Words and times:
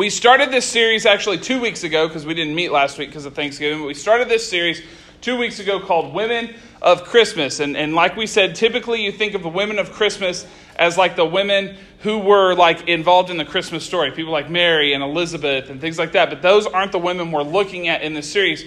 We 0.00 0.08
started 0.08 0.50
this 0.50 0.64
series 0.64 1.04
actually 1.04 1.38
two 1.38 1.60
weeks 1.60 1.84
ago 1.84 2.08
because 2.08 2.24
we 2.24 2.32
didn't 2.32 2.54
meet 2.54 2.72
last 2.72 2.96
week 2.96 3.10
because 3.10 3.26
of 3.26 3.34
Thanksgiving, 3.34 3.80
but 3.80 3.86
we 3.86 3.94
started 3.94 4.28
this 4.28 4.48
series 4.48 4.82
two 5.20 5.36
weeks 5.36 5.60
ago 5.60 5.78
called 5.78 6.14
Women 6.14 6.54
of 6.80 7.04
Christmas. 7.04 7.60
And, 7.60 7.76
and 7.76 7.94
like 7.94 8.16
we 8.16 8.26
said, 8.26 8.54
typically 8.54 9.04
you 9.04 9.12
think 9.12 9.34
of 9.34 9.42
the 9.42 9.48
women 9.50 9.78
of 9.78 9.92
Christmas 9.92 10.46
as 10.76 10.96
like 10.96 11.16
the 11.16 11.26
women 11.26 11.76
who 11.98 12.18
were 12.18 12.54
like 12.54 12.88
involved 12.88 13.28
in 13.28 13.36
the 13.36 13.44
Christmas 13.44 13.84
story, 13.84 14.10
people 14.10 14.32
like 14.32 14.48
Mary 14.48 14.94
and 14.94 15.02
Elizabeth 15.02 15.68
and 15.68 15.80
things 15.80 15.98
like 15.98 16.12
that. 16.12 16.30
But 16.30 16.40
those 16.40 16.66
aren't 16.66 16.92
the 16.92 16.98
women 16.98 17.30
we're 17.30 17.42
looking 17.42 17.88
at 17.88 18.00
in 18.00 18.14
this 18.14 18.32
series. 18.32 18.64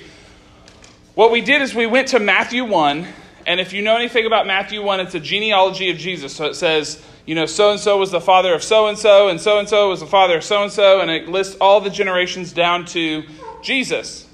What 1.15 1.29
we 1.29 1.41
did 1.41 1.61
is 1.61 1.75
we 1.75 1.85
went 1.85 2.07
to 2.09 2.19
Matthew 2.19 2.65
1, 2.65 3.05
and 3.45 3.59
if 3.59 3.71
you 3.71 3.83
know 3.83 3.95
anything 3.95 4.25
about 4.25 4.47
Matthew 4.47 4.81
1, 4.81 4.99
it's 4.99 5.13
a 5.13 5.19
genealogy 5.19 5.91
of 5.91 5.97
Jesus. 5.97 6.35
So 6.35 6.45
it 6.45 6.55
says, 6.55 7.03
you 7.27 7.35
know, 7.35 7.45
so 7.45 7.69
and 7.69 7.79
so 7.79 7.99
was 7.99 8.09
the 8.09 8.19
father 8.19 8.51
of 8.51 8.63
so 8.63 8.87
and 8.87 8.97
so, 8.97 9.29
and 9.29 9.39
so 9.39 9.59
and 9.59 9.69
so 9.69 9.89
was 9.89 9.99
the 9.99 10.07
father 10.07 10.37
of 10.37 10.43
so 10.43 10.63
and 10.63 10.71
so, 10.71 11.01
and 11.01 11.11
it 11.11 11.29
lists 11.29 11.55
all 11.61 11.81
the 11.81 11.91
generations 11.91 12.51
down 12.51 12.85
to 12.87 13.23
Jesus. 13.61 14.27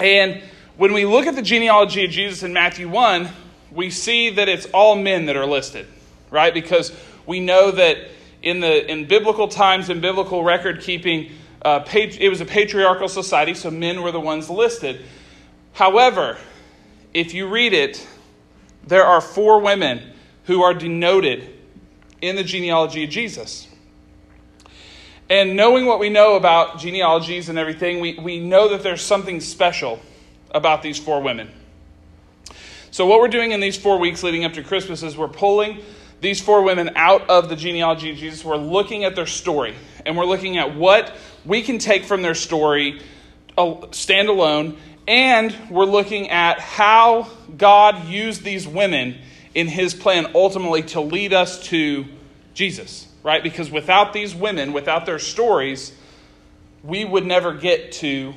And 0.00 0.42
when 0.78 0.94
we 0.94 1.04
look 1.04 1.26
at 1.26 1.34
the 1.34 1.42
genealogy 1.42 2.06
of 2.06 2.10
Jesus 2.10 2.42
in 2.42 2.54
Matthew 2.54 2.88
1, 2.88 3.28
we 3.70 3.90
see 3.90 4.30
that 4.30 4.48
it's 4.48 4.64
all 4.72 4.96
men 4.96 5.26
that 5.26 5.36
are 5.36 5.46
listed, 5.46 5.86
right? 6.30 6.54
Because 6.54 6.90
we 7.26 7.38
know 7.38 7.70
that 7.70 7.98
in 8.42 8.60
the 8.60 8.90
in 8.90 9.06
biblical 9.08 9.46
times 9.46 9.90
in 9.90 10.00
biblical 10.00 10.42
record 10.42 10.80
keeping, 10.80 11.32
uh, 11.60 11.84
it 11.92 12.30
was 12.30 12.40
a 12.40 12.46
patriarchal 12.46 13.08
society, 13.10 13.52
so 13.52 13.70
men 13.70 14.00
were 14.00 14.10
the 14.10 14.20
ones 14.20 14.48
listed. 14.48 15.04
However, 15.72 16.38
if 17.14 17.34
you 17.34 17.48
read 17.48 17.72
it, 17.72 18.06
there 18.86 19.04
are 19.04 19.20
four 19.20 19.60
women 19.60 20.12
who 20.44 20.62
are 20.62 20.74
denoted 20.74 21.58
in 22.20 22.36
the 22.36 22.44
genealogy 22.44 23.04
of 23.04 23.10
Jesus. 23.10 23.68
And 25.30 25.56
knowing 25.56 25.86
what 25.86 25.98
we 25.98 26.10
know 26.10 26.36
about 26.36 26.78
genealogies 26.78 27.48
and 27.48 27.58
everything, 27.58 28.00
we, 28.00 28.18
we 28.18 28.38
know 28.38 28.68
that 28.68 28.82
there's 28.82 29.02
something 29.02 29.40
special 29.40 30.00
about 30.50 30.82
these 30.82 30.98
four 30.98 31.22
women. 31.22 31.50
So, 32.90 33.06
what 33.06 33.20
we're 33.20 33.28
doing 33.28 33.52
in 33.52 33.60
these 33.60 33.78
four 33.78 33.98
weeks 33.98 34.22
leading 34.22 34.44
up 34.44 34.52
to 34.54 34.62
Christmas 34.62 35.02
is 35.02 35.16
we're 35.16 35.28
pulling 35.28 35.80
these 36.20 36.40
four 36.40 36.62
women 36.62 36.90
out 36.94 37.28
of 37.30 37.48
the 37.48 37.56
genealogy 37.56 38.10
of 38.10 38.16
Jesus. 38.16 38.44
We're 38.44 38.56
looking 38.56 39.04
at 39.04 39.16
their 39.16 39.26
story, 39.26 39.74
and 40.04 40.16
we're 40.16 40.26
looking 40.26 40.58
at 40.58 40.74
what 40.76 41.16
we 41.46 41.62
can 41.62 41.78
take 41.78 42.04
from 42.04 42.20
their 42.20 42.34
story 42.34 43.00
uh, 43.56 43.86
stand 43.90 44.28
alone, 44.28 44.76
and 45.06 45.56
we're 45.70 45.84
looking 45.84 46.30
at 46.30 46.60
how 46.60 47.28
God 47.56 48.06
used 48.08 48.42
these 48.42 48.66
women 48.66 49.18
in 49.54 49.68
his 49.68 49.94
plan 49.94 50.30
ultimately 50.34 50.82
to 50.82 51.00
lead 51.00 51.32
us 51.32 51.64
to 51.68 52.04
Jesus, 52.54 53.08
right? 53.22 53.42
Because 53.42 53.70
without 53.70 54.12
these 54.12 54.34
women, 54.34 54.72
without 54.72 55.06
their 55.06 55.18
stories, 55.18 55.92
we 56.82 57.04
would 57.04 57.26
never 57.26 57.54
get 57.54 57.92
to 57.92 58.34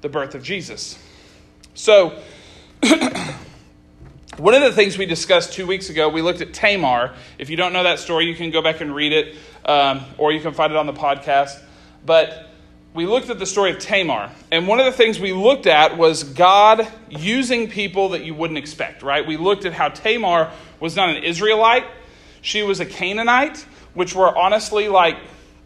the 0.00 0.08
birth 0.08 0.34
of 0.34 0.42
Jesus. 0.42 0.98
So, 1.74 2.20
one 4.36 4.54
of 4.54 4.62
the 4.62 4.72
things 4.72 4.98
we 4.98 5.06
discussed 5.06 5.52
two 5.52 5.66
weeks 5.66 5.88
ago, 5.88 6.08
we 6.08 6.20
looked 6.22 6.40
at 6.40 6.52
Tamar. 6.52 7.14
If 7.38 7.48
you 7.48 7.56
don't 7.56 7.72
know 7.72 7.84
that 7.84 7.98
story, 7.98 8.26
you 8.26 8.34
can 8.34 8.50
go 8.50 8.60
back 8.60 8.80
and 8.80 8.94
read 8.94 9.12
it, 9.12 9.36
um, 9.64 10.04
or 10.18 10.32
you 10.32 10.40
can 10.40 10.52
find 10.52 10.72
it 10.72 10.76
on 10.76 10.86
the 10.86 10.92
podcast. 10.92 11.62
But 12.04 12.51
we 12.94 13.06
looked 13.06 13.30
at 13.30 13.38
the 13.38 13.46
story 13.46 13.70
of 13.70 13.78
Tamar. 13.78 14.30
And 14.50 14.68
one 14.68 14.78
of 14.78 14.86
the 14.86 14.92
things 14.92 15.18
we 15.18 15.32
looked 15.32 15.66
at 15.66 15.96
was 15.96 16.24
God 16.24 16.86
using 17.08 17.70
people 17.70 18.10
that 18.10 18.24
you 18.24 18.34
wouldn't 18.34 18.58
expect, 18.58 19.02
right? 19.02 19.26
We 19.26 19.36
looked 19.36 19.64
at 19.64 19.72
how 19.72 19.88
Tamar 19.88 20.50
was 20.78 20.94
not 20.94 21.08
an 21.08 21.22
Israelite, 21.22 21.86
she 22.42 22.62
was 22.62 22.80
a 22.80 22.86
Canaanite, 22.86 23.64
which 23.94 24.14
were 24.14 24.36
honestly 24.36 24.88
like, 24.88 25.16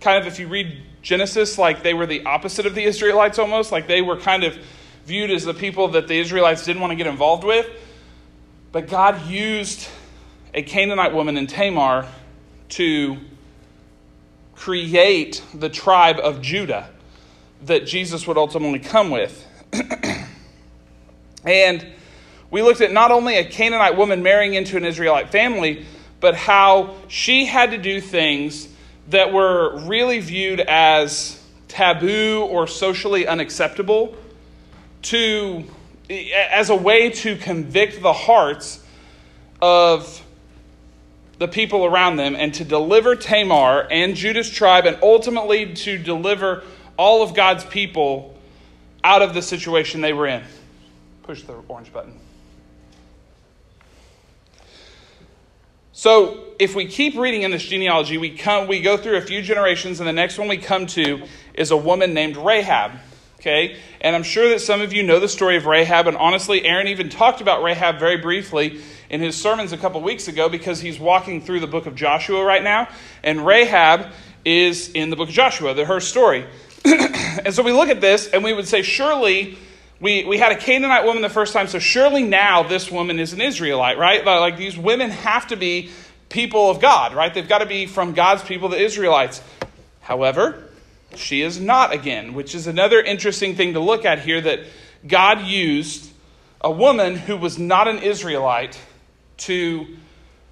kind 0.00 0.18
of, 0.18 0.26
if 0.26 0.38
you 0.38 0.46
read 0.46 0.82
Genesis, 1.02 1.56
like 1.56 1.82
they 1.82 1.94
were 1.94 2.06
the 2.06 2.24
opposite 2.24 2.66
of 2.66 2.74
the 2.74 2.84
Israelites 2.84 3.38
almost. 3.38 3.72
Like 3.72 3.86
they 3.86 4.02
were 4.02 4.18
kind 4.18 4.44
of 4.44 4.58
viewed 5.06 5.30
as 5.30 5.44
the 5.44 5.54
people 5.54 5.88
that 5.88 6.06
the 6.06 6.18
Israelites 6.18 6.64
didn't 6.64 6.82
want 6.82 6.90
to 6.90 6.96
get 6.96 7.06
involved 7.06 7.44
with. 7.44 7.66
But 8.72 8.88
God 8.88 9.26
used 9.26 9.88
a 10.52 10.62
Canaanite 10.62 11.14
woman 11.14 11.36
in 11.36 11.46
Tamar 11.46 12.06
to 12.70 13.16
create 14.54 15.42
the 15.54 15.68
tribe 15.68 16.18
of 16.18 16.42
Judah 16.42 16.90
that 17.64 17.86
Jesus 17.86 18.26
would 18.26 18.36
ultimately 18.36 18.78
come 18.78 19.10
with. 19.10 19.46
and 21.44 21.86
we 22.50 22.62
looked 22.62 22.80
at 22.80 22.92
not 22.92 23.10
only 23.10 23.36
a 23.36 23.44
Canaanite 23.44 23.96
woman 23.96 24.22
marrying 24.22 24.54
into 24.54 24.76
an 24.76 24.84
Israelite 24.84 25.30
family, 25.30 25.84
but 26.20 26.34
how 26.34 26.94
she 27.08 27.46
had 27.46 27.72
to 27.72 27.78
do 27.78 28.00
things 28.00 28.68
that 29.08 29.32
were 29.32 29.78
really 29.80 30.20
viewed 30.20 30.60
as 30.60 31.42
taboo 31.68 32.42
or 32.42 32.66
socially 32.66 33.26
unacceptable 33.26 34.16
to 35.02 35.64
as 36.08 36.70
a 36.70 36.76
way 36.76 37.10
to 37.10 37.36
convict 37.36 38.00
the 38.00 38.12
hearts 38.12 38.82
of 39.60 40.22
the 41.38 41.48
people 41.48 41.84
around 41.84 42.16
them 42.16 42.34
and 42.34 42.54
to 42.54 42.64
deliver 42.64 43.14
Tamar 43.14 43.86
and 43.90 44.14
Judah's 44.14 44.48
tribe 44.48 44.86
and 44.86 44.98
ultimately 45.02 45.74
to 45.74 45.98
deliver 45.98 46.62
all 46.96 47.22
of 47.22 47.34
God's 47.34 47.64
people 47.64 48.36
out 49.04 49.22
of 49.22 49.34
the 49.34 49.42
situation 49.42 50.00
they 50.00 50.12
were 50.12 50.26
in. 50.26 50.42
Push 51.22 51.42
the 51.42 51.54
orange 51.68 51.92
button. 51.92 52.18
So, 55.92 56.44
if 56.58 56.74
we 56.74 56.86
keep 56.86 57.16
reading 57.16 57.42
in 57.42 57.50
this 57.50 57.64
genealogy, 57.64 58.18
we, 58.18 58.36
come, 58.36 58.66
we 58.66 58.82
go 58.82 58.98
through 58.98 59.16
a 59.16 59.22
few 59.22 59.40
generations, 59.40 59.98
and 59.98 60.06
the 60.06 60.12
next 60.12 60.38
one 60.38 60.46
we 60.46 60.58
come 60.58 60.86
to 60.88 61.22
is 61.54 61.70
a 61.70 61.76
woman 61.76 62.12
named 62.12 62.36
Rahab. 62.36 62.92
Okay? 63.40 63.78
And 64.02 64.14
I'm 64.14 64.22
sure 64.22 64.50
that 64.50 64.60
some 64.60 64.82
of 64.82 64.92
you 64.92 65.02
know 65.02 65.20
the 65.20 65.28
story 65.28 65.56
of 65.56 65.64
Rahab, 65.64 66.06
and 66.06 66.16
honestly, 66.16 66.64
Aaron 66.66 66.88
even 66.88 67.08
talked 67.08 67.40
about 67.40 67.62
Rahab 67.62 67.98
very 67.98 68.18
briefly 68.18 68.82
in 69.08 69.20
his 69.20 69.36
sermons 69.40 69.72
a 69.72 69.78
couple 69.78 70.00
weeks 70.02 70.28
ago 70.28 70.48
because 70.48 70.80
he's 70.80 70.98
walking 70.98 71.40
through 71.40 71.60
the 71.60 71.66
book 71.66 71.86
of 71.86 71.94
Joshua 71.94 72.44
right 72.44 72.62
now, 72.62 72.88
and 73.22 73.46
Rahab 73.46 74.12
is 74.44 74.90
in 74.90 75.10
the 75.10 75.16
book 75.16 75.28
of 75.28 75.34
Joshua, 75.34 75.74
the, 75.74 75.84
her 75.84 76.00
story. 76.00 76.44
and 77.44 77.54
so 77.54 77.62
we 77.62 77.72
look 77.72 77.88
at 77.88 78.00
this, 78.00 78.28
and 78.28 78.44
we 78.44 78.52
would 78.52 78.68
say, 78.68 78.82
surely 78.82 79.58
we, 80.00 80.24
we 80.24 80.38
had 80.38 80.52
a 80.52 80.56
Canaanite 80.56 81.04
woman 81.04 81.22
the 81.22 81.28
first 81.28 81.52
time, 81.52 81.66
so 81.66 81.78
surely 81.78 82.22
now 82.22 82.62
this 82.62 82.90
woman 82.90 83.18
is 83.18 83.32
an 83.32 83.40
Israelite, 83.40 83.98
right? 83.98 84.24
Like 84.24 84.56
these 84.56 84.76
women 84.76 85.10
have 85.10 85.48
to 85.48 85.56
be 85.56 85.90
people 86.28 86.70
of 86.70 86.80
God, 86.80 87.14
right? 87.14 87.32
They've 87.32 87.48
got 87.48 87.58
to 87.58 87.66
be 87.66 87.86
from 87.86 88.12
God's 88.12 88.42
people, 88.42 88.68
the 88.68 88.78
Israelites. 88.78 89.42
However, 90.00 90.64
she 91.14 91.42
is 91.42 91.58
not 91.58 91.92
again, 91.92 92.34
which 92.34 92.54
is 92.54 92.66
another 92.66 93.00
interesting 93.00 93.56
thing 93.56 93.72
to 93.72 93.80
look 93.80 94.04
at 94.04 94.20
here 94.20 94.40
that 94.40 94.60
God 95.06 95.42
used 95.42 96.10
a 96.60 96.70
woman 96.70 97.16
who 97.16 97.36
was 97.36 97.58
not 97.58 97.88
an 97.88 97.98
Israelite 97.98 98.78
to 99.38 99.86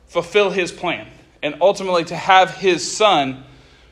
fulfill 0.06 0.50
his 0.50 0.72
plan 0.72 1.08
and 1.42 1.56
ultimately 1.60 2.04
to 2.04 2.16
have 2.16 2.50
his 2.56 2.96
son 2.96 3.44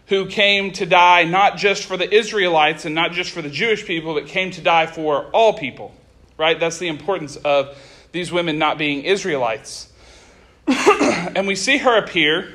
who 0.06 0.26
came 0.26 0.72
to 0.72 0.86
die 0.86 1.24
not 1.24 1.56
just 1.56 1.84
for 1.84 1.96
the 1.96 2.12
Israelites 2.12 2.84
and 2.84 2.94
not 2.94 3.12
just 3.12 3.30
for 3.30 3.42
the 3.42 3.50
Jewish 3.50 3.84
people, 3.86 4.14
but 4.14 4.26
came 4.26 4.50
to 4.52 4.60
die 4.60 4.86
for 4.86 5.26
all 5.26 5.54
people. 5.54 5.94
Right? 6.36 6.58
That's 6.58 6.78
the 6.78 6.88
importance 6.88 7.36
of 7.36 7.76
these 8.12 8.32
women 8.32 8.58
not 8.58 8.78
being 8.78 9.04
Israelites. 9.04 9.90
and 10.66 11.46
we 11.46 11.54
see 11.54 11.78
her 11.78 11.96
appear 11.96 12.52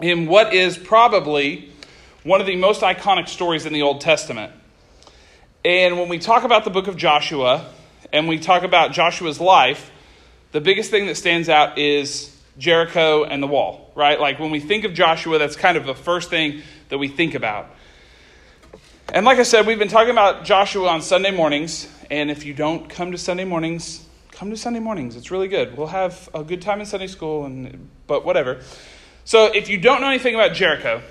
in 0.00 0.26
what 0.26 0.54
is 0.54 0.78
probably 0.78 1.70
one 2.22 2.40
of 2.40 2.46
the 2.46 2.56
most 2.56 2.82
iconic 2.82 3.28
stories 3.28 3.66
in 3.66 3.72
the 3.72 3.82
Old 3.82 4.00
Testament. 4.00 4.52
And 5.64 5.98
when 5.98 6.08
we 6.08 6.18
talk 6.18 6.44
about 6.44 6.64
the 6.64 6.70
book 6.70 6.86
of 6.86 6.96
Joshua 6.96 7.66
and 8.12 8.28
we 8.28 8.38
talk 8.38 8.62
about 8.62 8.92
Joshua's 8.92 9.40
life, 9.40 9.90
the 10.52 10.60
biggest 10.60 10.90
thing 10.90 11.06
that 11.06 11.16
stands 11.16 11.48
out 11.48 11.78
is 11.78 12.34
Jericho 12.58 13.24
and 13.24 13.42
the 13.42 13.46
wall, 13.46 13.92
right? 13.94 14.20
Like 14.20 14.38
when 14.38 14.50
we 14.50 14.60
think 14.60 14.84
of 14.84 14.92
Joshua, 14.92 15.38
that's 15.38 15.56
kind 15.56 15.76
of 15.76 15.86
the 15.86 15.94
first 15.94 16.30
thing 16.30 16.62
that 16.88 16.98
we 16.98 17.08
think 17.08 17.34
about. 17.34 17.70
And 19.12 19.26
like 19.26 19.38
I 19.38 19.42
said, 19.42 19.66
we've 19.66 19.78
been 19.78 19.88
talking 19.88 20.10
about 20.10 20.44
Joshua 20.44 20.88
on 20.88 21.02
Sunday 21.02 21.30
mornings. 21.30 21.88
And 22.10 22.30
if 22.30 22.44
you 22.44 22.54
don't 22.54 22.88
come 22.88 23.12
to 23.12 23.18
Sunday 23.18 23.44
mornings, 23.44 24.06
come 24.32 24.50
to 24.50 24.56
Sunday 24.56 24.80
mornings. 24.80 25.16
It's 25.16 25.30
really 25.30 25.48
good. 25.48 25.76
We'll 25.76 25.88
have 25.88 26.28
a 26.32 26.44
good 26.44 26.62
time 26.62 26.80
in 26.80 26.86
Sunday 26.86 27.08
school, 27.08 27.44
and 27.44 27.88
but 28.06 28.24
whatever. 28.24 28.62
So 29.24 29.46
if 29.46 29.68
you 29.68 29.78
don't 29.78 30.00
know 30.00 30.08
anything 30.08 30.34
about 30.34 30.54
Jericho, 30.54 31.02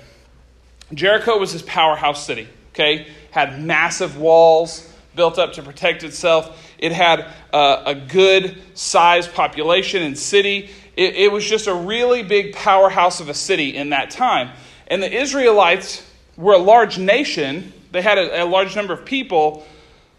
Jericho 0.92 1.38
was 1.38 1.52
this 1.52 1.62
powerhouse 1.62 2.24
city. 2.24 2.48
Okay, 2.70 3.06
had 3.30 3.62
massive 3.62 4.16
walls 4.18 4.92
built 5.14 5.38
up 5.38 5.52
to 5.54 5.62
protect 5.62 6.02
itself. 6.02 6.70
It 6.78 6.92
had 6.92 7.26
uh, 7.52 7.82
a 7.86 7.94
good 7.94 8.60
sized 8.74 9.32
population 9.32 10.02
and 10.02 10.18
city. 10.18 10.70
It, 10.96 11.14
it 11.16 11.32
was 11.32 11.48
just 11.48 11.66
a 11.66 11.74
really 11.74 12.22
big 12.22 12.54
powerhouse 12.54 13.20
of 13.20 13.28
a 13.28 13.34
city 13.34 13.76
in 13.76 13.90
that 13.90 14.10
time. 14.10 14.50
And 14.86 15.02
the 15.02 15.12
Israelites 15.12 16.06
were 16.36 16.54
a 16.54 16.58
large 16.58 16.98
nation, 16.98 17.72
they 17.92 18.02
had 18.02 18.18
a, 18.18 18.42
a 18.42 18.46
large 18.46 18.74
number 18.76 18.92
of 18.92 19.04
people, 19.04 19.66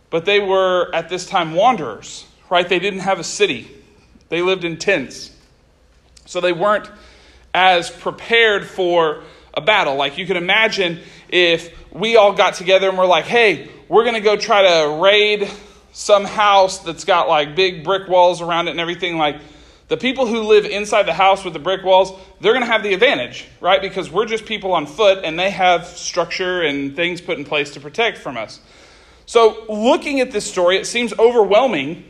but 0.09 0.25
they 0.25 0.39
were 0.39 0.89
at 0.93 1.09
this 1.09 1.25
time 1.25 1.53
wanderers, 1.53 2.25
right? 2.49 2.67
They 2.67 2.79
didn't 2.79 2.99
have 2.99 3.19
a 3.19 3.23
city, 3.23 3.69
they 4.29 4.41
lived 4.41 4.63
in 4.63 4.77
tents. 4.77 5.31
So 6.25 6.39
they 6.39 6.53
weren't 6.53 6.89
as 7.53 7.89
prepared 7.89 8.65
for 8.65 9.23
a 9.53 9.61
battle. 9.61 9.95
Like 9.95 10.17
you 10.17 10.25
can 10.25 10.37
imagine 10.37 10.99
if 11.27 11.75
we 11.91 12.15
all 12.15 12.33
got 12.33 12.53
together 12.53 12.87
and 12.87 12.97
we're 12.97 13.05
like, 13.05 13.25
hey, 13.25 13.69
we're 13.89 14.03
going 14.03 14.15
to 14.15 14.21
go 14.21 14.37
try 14.37 14.61
to 14.61 15.01
raid 15.01 15.49
some 15.91 16.23
house 16.23 16.79
that's 16.79 17.03
got 17.03 17.27
like 17.27 17.55
big 17.55 17.83
brick 17.83 18.07
walls 18.07 18.41
around 18.41 18.67
it 18.67 18.71
and 18.71 18.79
everything. 18.79 19.17
Like 19.17 19.37
the 19.91 19.97
people 19.97 20.25
who 20.25 20.43
live 20.43 20.63
inside 20.63 21.03
the 21.03 21.13
house 21.13 21.43
with 21.43 21.51
the 21.51 21.59
brick 21.59 21.83
walls, 21.83 22.17
they're 22.39 22.53
going 22.53 22.63
to 22.63 22.71
have 22.71 22.81
the 22.81 22.93
advantage, 22.93 23.45
right? 23.59 23.81
Because 23.81 24.09
we're 24.09 24.25
just 24.25 24.45
people 24.45 24.71
on 24.71 24.85
foot 24.85 25.25
and 25.25 25.37
they 25.37 25.49
have 25.49 25.85
structure 25.85 26.61
and 26.61 26.95
things 26.95 27.19
put 27.19 27.37
in 27.37 27.43
place 27.43 27.71
to 27.71 27.81
protect 27.81 28.17
from 28.17 28.37
us. 28.37 28.61
So, 29.25 29.65
looking 29.67 30.21
at 30.21 30.31
this 30.31 30.49
story, 30.49 30.77
it 30.77 30.87
seems 30.87 31.11
overwhelming 31.19 32.05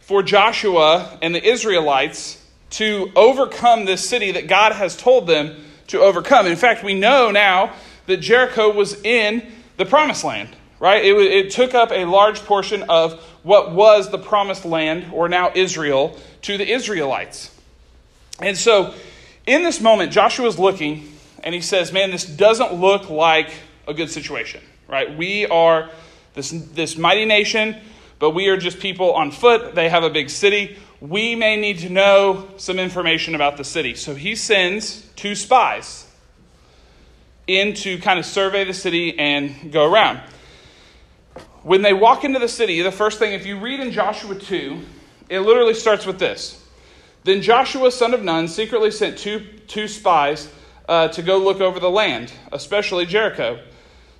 for 0.00 0.22
Joshua 0.22 1.18
and 1.22 1.34
the 1.34 1.42
Israelites 1.42 2.44
to 2.72 3.10
overcome 3.16 3.86
this 3.86 4.06
city 4.06 4.32
that 4.32 4.46
God 4.46 4.72
has 4.72 4.94
told 4.94 5.26
them 5.26 5.64
to 5.86 6.00
overcome. 6.00 6.46
In 6.46 6.56
fact, 6.56 6.84
we 6.84 6.92
know 6.92 7.30
now 7.30 7.72
that 8.04 8.18
Jericho 8.18 8.70
was 8.70 9.02
in 9.02 9.50
the 9.78 9.86
promised 9.86 10.24
land, 10.24 10.50
right? 10.78 11.02
It, 11.02 11.16
it 11.16 11.52
took 11.52 11.72
up 11.72 11.90
a 11.90 12.04
large 12.04 12.40
portion 12.40 12.82
of 12.82 13.18
what 13.44 13.72
was 13.72 14.10
the 14.10 14.18
promised 14.18 14.66
land, 14.66 15.06
or 15.10 15.30
now 15.30 15.52
Israel, 15.54 16.18
to 16.42 16.58
the 16.58 16.70
Israelites. 16.70 17.54
And 18.40 18.56
so, 18.56 18.94
in 19.46 19.62
this 19.62 19.80
moment, 19.80 20.12
Joshua's 20.12 20.58
looking 20.58 21.12
and 21.42 21.54
he 21.54 21.60
says, 21.60 21.92
Man, 21.92 22.10
this 22.10 22.24
doesn't 22.24 22.74
look 22.74 23.10
like 23.10 23.50
a 23.86 23.94
good 23.94 24.10
situation, 24.10 24.62
right? 24.86 25.16
We 25.16 25.46
are 25.46 25.90
this, 26.34 26.50
this 26.50 26.96
mighty 26.96 27.24
nation, 27.24 27.76
but 28.18 28.30
we 28.30 28.48
are 28.48 28.56
just 28.56 28.80
people 28.80 29.14
on 29.14 29.30
foot. 29.30 29.74
They 29.74 29.88
have 29.88 30.04
a 30.04 30.10
big 30.10 30.30
city. 30.30 30.76
We 31.00 31.34
may 31.34 31.56
need 31.56 31.78
to 31.80 31.88
know 31.88 32.48
some 32.56 32.78
information 32.78 33.34
about 33.34 33.56
the 33.56 33.64
city. 33.64 33.94
So 33.94 34.14
he 34.14 34.34
sends 34.34 35.02
two 35.16 35.34
spies 35.34 36.06
in 37.46 37.74
to 37.74 37.98
kind 37.98 38.18
of 38.18 38.26
survey 38.26 38.64
the 38.64 38.74
city 38.74 39.18
and 39.18 39.72
go 39.72 39.90
around. 39.90 40.20
When 41.62 41.82
they 41.82 41.92
walk 41.92 42.24
into 42.24 42.38
the 42.38 42.48
city, 42.48 42.82
the 42.82 42.92
first 42.92 43.18
thing, 43.18 43.32
if 43.32 43.46
you 43.46 43.58
read 43.58 43.80
in 43.80 43.90
Joshua 43.90 44.34
2, 44.34 44.80
it 45.28 45.40
literally 45.40 45.74
starts 45.74 46.06
with 46.06 46.18
this. 46.18 46.64
Then 47.24 47.42
Joshua, 47.42 47.90
son 47.90 48.14
of 48.14 48.22
Nun, 48.22 48.48
secretly 48.48 48.90
sent 48.90 49.18
two, 49.18 49.40
two 49.66 49.88
spies 49.88 50.50
uh, 50.88 51.08
to 51.08 51.22
go 51.22 51.38
look 51.38 51.60
over 51.60 51.78
the 51.78 51.90
land, 51.90 52.32
especially 52.52 53.06
Jericho. 53.06 53.60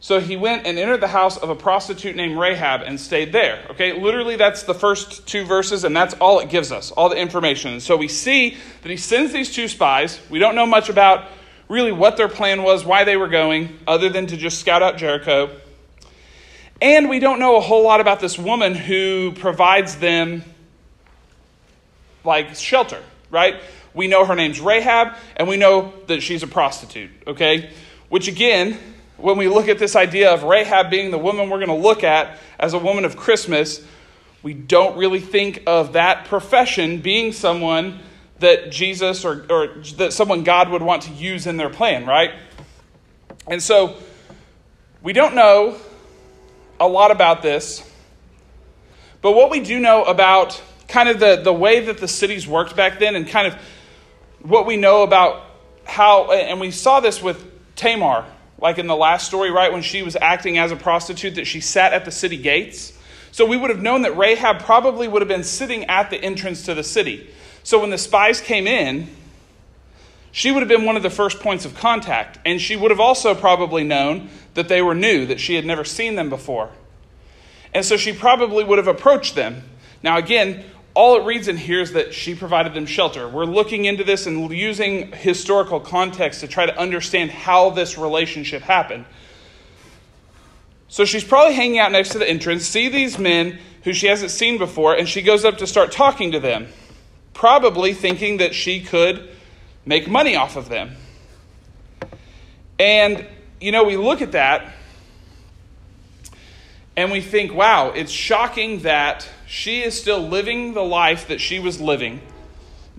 So 0.00 0.20
he 0.20 0.37
went 0.37 0.64
and 0.64 0.78
entered 0.78 1.00
the 1.00 1.08
house 1.08 1.37
of 1.37 1.50
a 1.50 1.56
prostitute 1.56 2.14
named 2.14 2.38
Rahab 2.38 2.82
and 2.82 3.00
stayed 3.00 3.32
there. 3.32 3.66
Okay, 3.70 4.00
literally, 4.00 4.37
that's 4.37 4.62
the 4.62 4.75
first 4.75 5.26
two 5.26 5.44
verses, 5.44 5.82
and 5.82 5.96
that's 5.96 6.14
all 6.14 6.38
it 6.38 6.50
gives 6.50 6.70
us, 6.70 6.93
all 6.93 7.08
the 7.08 7.16
information. 7.16 7.72
And 7.72 7.82
so 7.82 7.96
we 7.96 8.06
see 8.06 8.56
that 8.82 8.90
he 8.90 8.96
sends 8.96 9.32
these 9.32 9.52
two 9.52 9.66
spies. 9.66 10.20
We 10.31 10.38
don't 10.38 10.55
know 10.55 10.66
much 10.66 10.88
about 10.88 11.28
really 11.69 11.90
what 11.90 12.16
their 12.16 12.28
plan 12.28 12.62
was, 12.62 12.84
why 12.84 13.05
they 13.05 13.16
were 13.16 13.28
going, 13.28 13.78
other 13.88 14.08
than 14.08 14.26
to 14.28 14.37
just 14.37 14.60
scout 14.60 14.82
out 14.82 14.99
Jericho. 14.99 15.50
And 16.81 17.08
we 17.08 17.19
don't 17.19 17.40
know 17.40 17.56
a 17.56 17.60
whole 17.60 17.82
lot 17.82 18.00
about 18.00 18.20
this 18.20 18.38
woman 18.38 18.76
who 18.76 19.32
provides 19.32 19.96
them 19.96 20.44
like 22.25 22.55
shelter, 22.55 23.03
right? 23.31 23.61
We 23.94 24.06
know 24.06 24.25
her 24.25 24.35
name's 24.35 24.61
Rahab, 24.61 25.15
and 25.37 25.49
we 25.49 25.56
know 25.56 25.93
that 26.06 26.23
she's 26.23 26.43
a 26.43 26.47
prostitute, 26.47 27.11
okay? 27.26 27.70
Which 28.09 28.29
again, 28.29 28.79
when 29.17 29.37
we 29.37 29.49
look 29.49 29.69
at 29.69 29.79
this 29.79 29.97
idea 29.97 30.32
of 30.32 30.44
Rahab 30.44 30.91
being 30.91 31.11
the 31.11 31.19
woman 31.19 31.50
we're 31.50 31.65
going 31.65 31.69
to 31.69 31.87
look 31.87 32.05
at 32.05 32.38
as 32.59 32.75
a 32.75 32.79
woman 32.79 33.05
of 33.05 33.17
Christmas, 33.17 33.85
we 34.43 34.55
don't 34.55 34.97
really 34.97 35.20
think 35.20 35.65
of 35.67 35.94
that 35.94 36.26
profession 36.26 37.00
being 37.00 37.32
someone 37.32 37.99
that 38.38 38.70
Jesus 38.70 39.25
or, 39.25 39.44
or 39.50 39.69
that 39.97 40.12
someone 40.12 40.44
God 40.44 40.70
would 40.70 40.82
want 40.82 41.03
to 41.03 41.12
use 41.12 41.47
in 41.47 41.56
their 41.56 41.70
plan, 41.70 42.06
right? 42.06 42.32
And 43.49 43.62
so 43.62 43.97
we 45.03 45.12
don't 45.12 45.35
know 45.35 45.76
a 46.79 46.87
lot 46.87 47.11
about 47.11 47.43
this, 47.43 47.82
but 49.20 49.32
what 49.32 49.50
we 49.50 49.61
do 49.61 49.81
know 49.81 50.05
about 50.05 50.62
kind 50.88 51.08
of 51.08 51.20
the, 51.20 51.37
the 51.37 51.52
way 51.52 51.81
that 51.81 51.99
the 51.99 52.08
cities 52.08 52.49
worked 52.49 52.75
back 52.75 52.99
then 52.99 53.14
and 53.14 53.29
kind 53.29 53.46
of 53.46 53.55
what 54.40 54.67
we 54.67 54.76
know 54.76 55.02
about 55.02 55.44
how, 55.85 56.32
and 56.32 56.61
we 56.61 56.70
saw 56.70 57.00
this 57.00 57.23
with 57.23 57.44
Tamar 57.76 58.25
like 58.61 58.79
in 58.79 58.87
the 58.87 58.96
last 58.96 59.26
story, 59.26 59.50
right, 59.50 59.73
when 59.73 59.82
she 59.82 60.02
was 60.02 60.17
acting 60.17 60.58
as 60.58 60.73
a 60.73 60.76
prostitute, 60.76 61.37
that 61.37 61.46
she 61.46 61.61
sat 61.61 61.93
at 61.93 62.05
the 62.05 62.11
city 62.11 62.37
gates. 62.37 62.93
So 63.31 63.46
we 63.46 63.56
would 63.56 63.70
have 63.70 63.82
known 63.82 64.02
that 64.02 64.17
Rahab 64.17 64.61
probably 64.61 65.06
would 65.06 65.23
have 65.23 65.29
been 65.29 65.44
sitting 65.44 65.85
at 65.85 66.11
the 66.11 66.17
entrance 66.17 66.64
to 66.64 66.75
the 66.75 66.82
city. 66.82 67.31
So 67.62 67.81
when 67.81 67.91
the 67.91 67.99
spies 67.99 68.41
came 68.41 68.67
in, 68.67 69.08
she 70.32 70.50
would 70.50 70.61
have 70.61 70.69
been 70.69 70.84
one 70.84 70.96
of 70.96 71.02
the 71.02 71.11
first 71.11 71.41
points 71.41 71.64
of 71.64 71.75
contact. 71.75 72.38
And 72.44 72.61
she 72.61 72.75
would 72.75 72.91
have 72.91 73.00
also 73.00 73.34
probably 73.34 73.84
known 73.84 74.29
that 74.55 74.69
they 74.69 74.82
were 74.82 74.94
new, 74.94 75.26
that 75.26 75.41
she 75.41 75.55
had 75.55 75.64
never 75.64 75.84
seen 75.84 76.17
them 76.17 76.29
before. 76.29 76.70
And 77.73 77.84
so 77.84 77.96
she 77.96 78.12
probably 78.12 78.64
would 78.64 78.79
have 78.79 78.88
approached 78.88 79.34
them. 79.34 79.62
Now, 80.02 80.17
again, 80.17 80.64
all 80.98 81.16
it 81.16 81.24
reads 81.24 81.46
in 81.46 81.56
here 81.56 81.80
is 81.80 81.92
that 81.92 82.12
she 82.12 82.34
provided 82.34 82.74
them 82.74 82.84
shelter. 82.84 83.28
We're 83.28 83.44
looking 83.44 83.84
into 83.84 84.02
this 84.02 84.26
and 84.26 84.50
using 84.50 85.12
historical 85.12 85.78
context 85.78 86.40
to 86.40 86.48
try 86.48 86.66
to 86.66 86.76
understand 86.76 87.30
how 87.30 87.70
this 87.70 87.96
relationship 87.96 88.62
happened. 88.62 89.04
So 90.88 91.04
she's 91.04 91.22
probably 91.22 91.54
hanging 91.54 91.78
out 91.78 91.92
next 91.92 92.08
to 92.10 92.18
the 92.18 92.28
entrance, 92.28 92.66
see 92.66 92.88
these 92.88 93.16
men 93.16 93.60
who 93.84 93.92
she 93.92 94.08
hasn't 94.08 94.32
seen 94.32 94.58
before, 94.58 94.96
and 94.96 95.08
she 95.08 95.22
goes 95.22 95.44
up 95.44 95.58
to 95.58 95.68
start 95.68 95.92
talking 95.92 96.32
to 96.32 96.40
them, 96.40 96.66
probably 97.32 97.94
thinking 97.94 98.38
that 98.38 98.52
she 98.52 98.82
could 98.82 99.30
make 99.86 100.08
money 100.08 100.34
off 100.34 100.56
of 100.56 100.68
them. 100.68 100.96
And, 102.80 103.24
you 103.60 103.70
know, 103.70 103.84
we 103.84 103.96
look 103.96 104.20
at 104.20 104.32
that 104.32 104.72
and 106.96 107.12
we 107.12 107.20
think, 107.20 107.54
wow, 107.54 107.90
it's 107.90 108.10
shocking 108.10 108.80
that 108.80 109.28
she 109.48 109.82
is 109.82 109.98
still 109.98 110.20
living 110.20 110.74
the 110.74 110.84
life 110.84 111.28
that 111.28 111.40
she 111.40 111.58
was 111.58 111.80
living, 111.80 112.20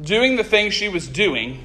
doing 0.02 0.36
the 0.36 0.44
things 0.44 0.74
she 0.74 0.90
was 0.90 1.08
doing. 1.08 1.60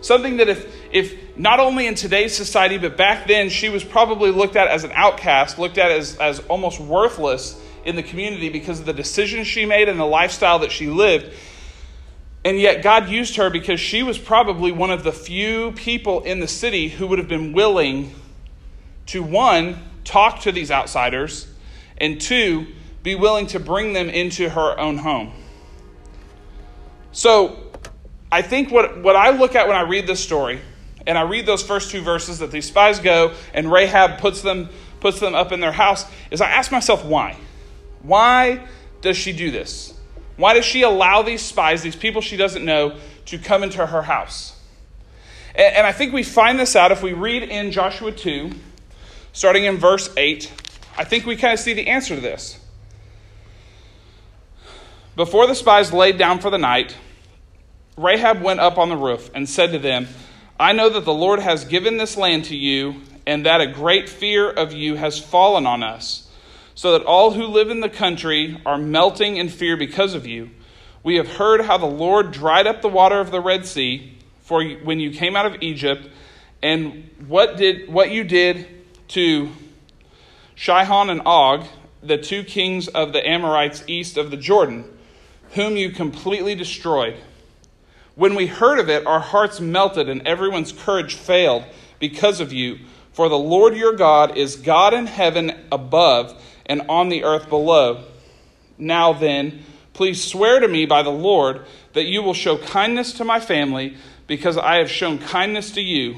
Something 0.00 0.38
that, 0.38 0.48
if, 0.48 0.74
if 0.90 1.36
not 1.36 1.60
only 1.60 1.86
in 1.86 1.94
today's 1.94 2.36
society, 2.36 2.78
but 2.78 2.96
back 2.96 3.28
then, 3.28 3.48
she 3.48 3.68
was 3.68 3.84
probably 3.84 4.32
looked 4.32 4.56
at 4.56 4.66
as 4.66 4.82
an 4.82 4.90
outcast, 4.92 5.56
looked 5.56 5.78
at 5.78 5.92
as, 5.92 6.16
as 6.16 6.40
almost 6.48 6.80
worthless 6.80 7.62
in 7.84 7.94
the 7.94 8.02
community 8.02 8.48
because 8.48 8.80
of 8.80 8.86
the 8.86 8.92
decisions 8.92 9.46
she 9.46 9.66
made 9.66 9.88
and 9.88 10.00
the 10.00 10.04
lifestyle 10.04 10.58
that 10.58 10.72
she 10.72 10.88
lived. 10.88 11.32
And 12.44 12.58
yet, 12.58 12.82
God 12.82 13.08
used 13.08 13.36
her 13.36 13.50
because 13.50 13.78
she 13.78 14.02
was 14.02 14.18
probably 14.18 14.72
one 14.72 14.90
of 14.90 15.04
the 15.04 15.12
few 15.12 15.70
people 15.72 16.22
in 16.22 16.40
the 16.40 16.48
city 16.48 16.88
who 16.88 17.06
would 17.06 17.20
have 17.20 17.28
been 17.28 17.52
willing 17.52 18.12
to, 19.06 19.22
one, 19.22 19.78
talk 20.02 20.40
to 20.40 20.50
these 20.50 20.72
outsiders, 20.72 21.46
and 21.98 22.20
two, 22.20 22.66
be 23.02 23.14
willing 23.14 23.46
to 23.48 23.60
bring 23.60 23.92
them 23.92 24.08
into 24.08 24.48
her 24.48 24.78
own 24.78 24.98
home. 24.98 25.32
So, 27.12 27.72
I 28.30 28.40
think 28.40 28.70
what, 28.70 29.02
what 29.02 29.16
I 29.16 29.30
look 29.30 29.54
at 29.54 29.68
when 29.68 29.76
I 29.76 29.82
read 29.82 30.06
this 30.06 30.22
story, 30.22 30.60
and 31.06 31.18
I 31.18 31.22
read 31.22 31.44
those 31.46 31.62
first 31.62 31.90
two 31.90 32.00
verses 32.00 32.38
that 32.38 32.50
these 32.50 32.66
spies 32.66 32.98
go 32.98 33.34
and 33.52 33.70
Rahab 33.70 34.18
puts 34.18 34.40
them, 34.40 34.70
puts 35.00 35.20
them 35.20 35.34
up 35.34 35.52
in 35.52 35.60
their 35.60 35.72
house, 35.72 36.06
is 36.30 36.40
I 36.40 36.48
ask 36.48 36.72
myself 36.72 37.04
why? 37.04 37.36
Why 38.02 38.66
does 39.02 39.16
she 39.16 39.32
do 39.32 39.50
this? 39.50 39.94
Why 40.36 40.54
does 40.54 40.64
she 40.64 40.82
allow 40.82 41.22
these 41.22 41.42
spies, 41.42 41.82
these 41.82 41.96
people 41.96 42.22
she 42.22 42.36
doesn't 42.36 42.64
know, 42.64 42.96
to 43.26 43.38
come 43.38 43.62
into 43.62 43.84
her 43.84 44.02
house? 44.02 44.58
And, 45.54 45.76
and 45.76 45.86
I 45.86 45.92
think 45.92 46.12
we 46.12 46.22
find 46.22 46.58
this 46.58 46.74
out 46.74 46.90
if 46.90 47.02
we 47.02 47.12
read 47.12 47.42
in 47.42 47.70
Joshua 47.70 48.12
2, 48.12 48.50
starting 49.32 49.64
in 49.64 49.76
verse 49.76 50.10
8. 50.16 50.50
I 50.96 51.04
think 51.04 51.26
we 51.26 51.36
kind 51.36 51.52
of 51.52 51.60
see 51.60 51.74
the 51.74 51.88
answer 51.88 52.14
to 52.14 52.20
this. 52.20 52.58
Before 55.14 55.46
the 55.46 55.54
spies 55.54 55.92
laid 55.92 56.16
down 56.16 56.38
for 56.38 56.48
the 56.48 56.56
night, 56.56 56.96
Rahab 57.98 58.40
went 58.40 58.60
up 58.60 58.78
on 58.78 58.88
the 58.88 58.96
roof 58.96 59.30
and 59.34 59.46
said 59.46 59.72
to 59.72 59.78
them, 59.78 60.08
I 60.58 60.72
know 60.72 60.88
that 60.88 61.04
the 61.04 61.12
Lord 61.12 61.40
has 61.40 61.66
given 61.66 61.98
this 61.98 62.16
land 62.16 62.46
to 62.46 62.56
you, 62.56 63.02
and 63.26 63.44
that 63.44 63.60
a 63.60 63.66
great 63.66 64.08
fear 64.08 64.48
of 64.48 64.72
you 64.72 64.94
has 64.94 65.18
fallen 65.18 65.66
on 65.66 65.82
us, 65.82 66.30
so 66.74 66.92
that 66.92 67.04
all 67.04 67.32
who 67.32 67.44
live 67.44 67.68
in 67.68 67.80
the 67.80 67.90
country 67.90 68.58
are 68.64 68.78
melting 68.78 69.36
in 69.36 69.50
fear 69.50 69.76
because 69.76 70.14
of 70.14 70.26
you. 70.26 70.48
We 71.02 71.16
have 71.16 71.28
heard 71.28 71.60
how 71.60 71.76
the 71.76 71.84
Lord 71.84 72.32
dried 72.32 72.66
up 72.66 72.80
the 72.80 72.88
water 72.88 73.20
of 73.20 73.30
the 73.30 73.40
Red 73.40 73.66
Sea 73.66 74.16
for 74.40 74.64
when 74.64 74.98
you 74.98 75.10
came 75.10 75.36
out 75.36 75.44
of 75.44 75.60
Egypt, 75.60 76.08
and 76.62 77.10
what 77.26 77.58
did 77.58 77.92
what 77.92 78.10
you 78.10 78.24
did 78.24 78.66
to 79.08 79.50
Sihon 80.56 81.10
and 81.10 81.20
Og, 81.26 81.66
the 82.02 82.16
two 82.16 82.44
kings 82.44 82.88
of 82.88 83.12
the 83.12 83.28
Amorites 83.28 83.84
east 83.86 84.16
of 84.16 84.30
the 84.30 84.36
Jordan 84.38 84.88
whom 85.52 85.76
you 85.76 85.90
completely 85.90 86.54
destroyed. 86.54 87.16
When 88.14 88.34
we 88.34 88.46
heard 88.46 88.78
of 88.78 88.88
it, 88.88 89.06
our 89.06 89.20
hearts 89.20 89.60
melted 89.60 90.08
and 90.08 90.26
everyone's 90.26 90.72
courage 90.72 91.14
failed 91.14 91.64
because 91.98 92.40
of 92.40 92.52
you. 92.52 92.78
For 93.12 93.28
the 93.28 93.38
Lord 93.38 93.76
your 93.76 93.94
God 93.94 94.36
is 94.36 94.56
God 94.56 94.94
in 94.94 95.06
heaven 95.06 95.52
above 95.70 96.40
and 96.66 96.82
on 96.88 97.08
the 97.08 97.24
earth 97.24 97.48
below. 97.48 98.04
Now 98.78 99.12
then, 99.12 99.64
Please 99.92 100.24
swear 100.24 100.58
to 100.60 100.68
me 100.68 100.86
by 100.86 101.02
the 101.02 101.10
Lord 101.10 101.66
that 101.92 102.04
you 102.04 102.22
will 102.22 102.34
show 102.34 102.56
kindness 102.56 103.12
to 103.14 103.24
my 103.24 103.40
family 103.40 103.96
because 104.26 104.56
I 104.56 104.76
have 104.76 104.90
shown 104.90 105.18
kindness 105.18 105.72
to 105.72 105.82
you. 105.82 106.16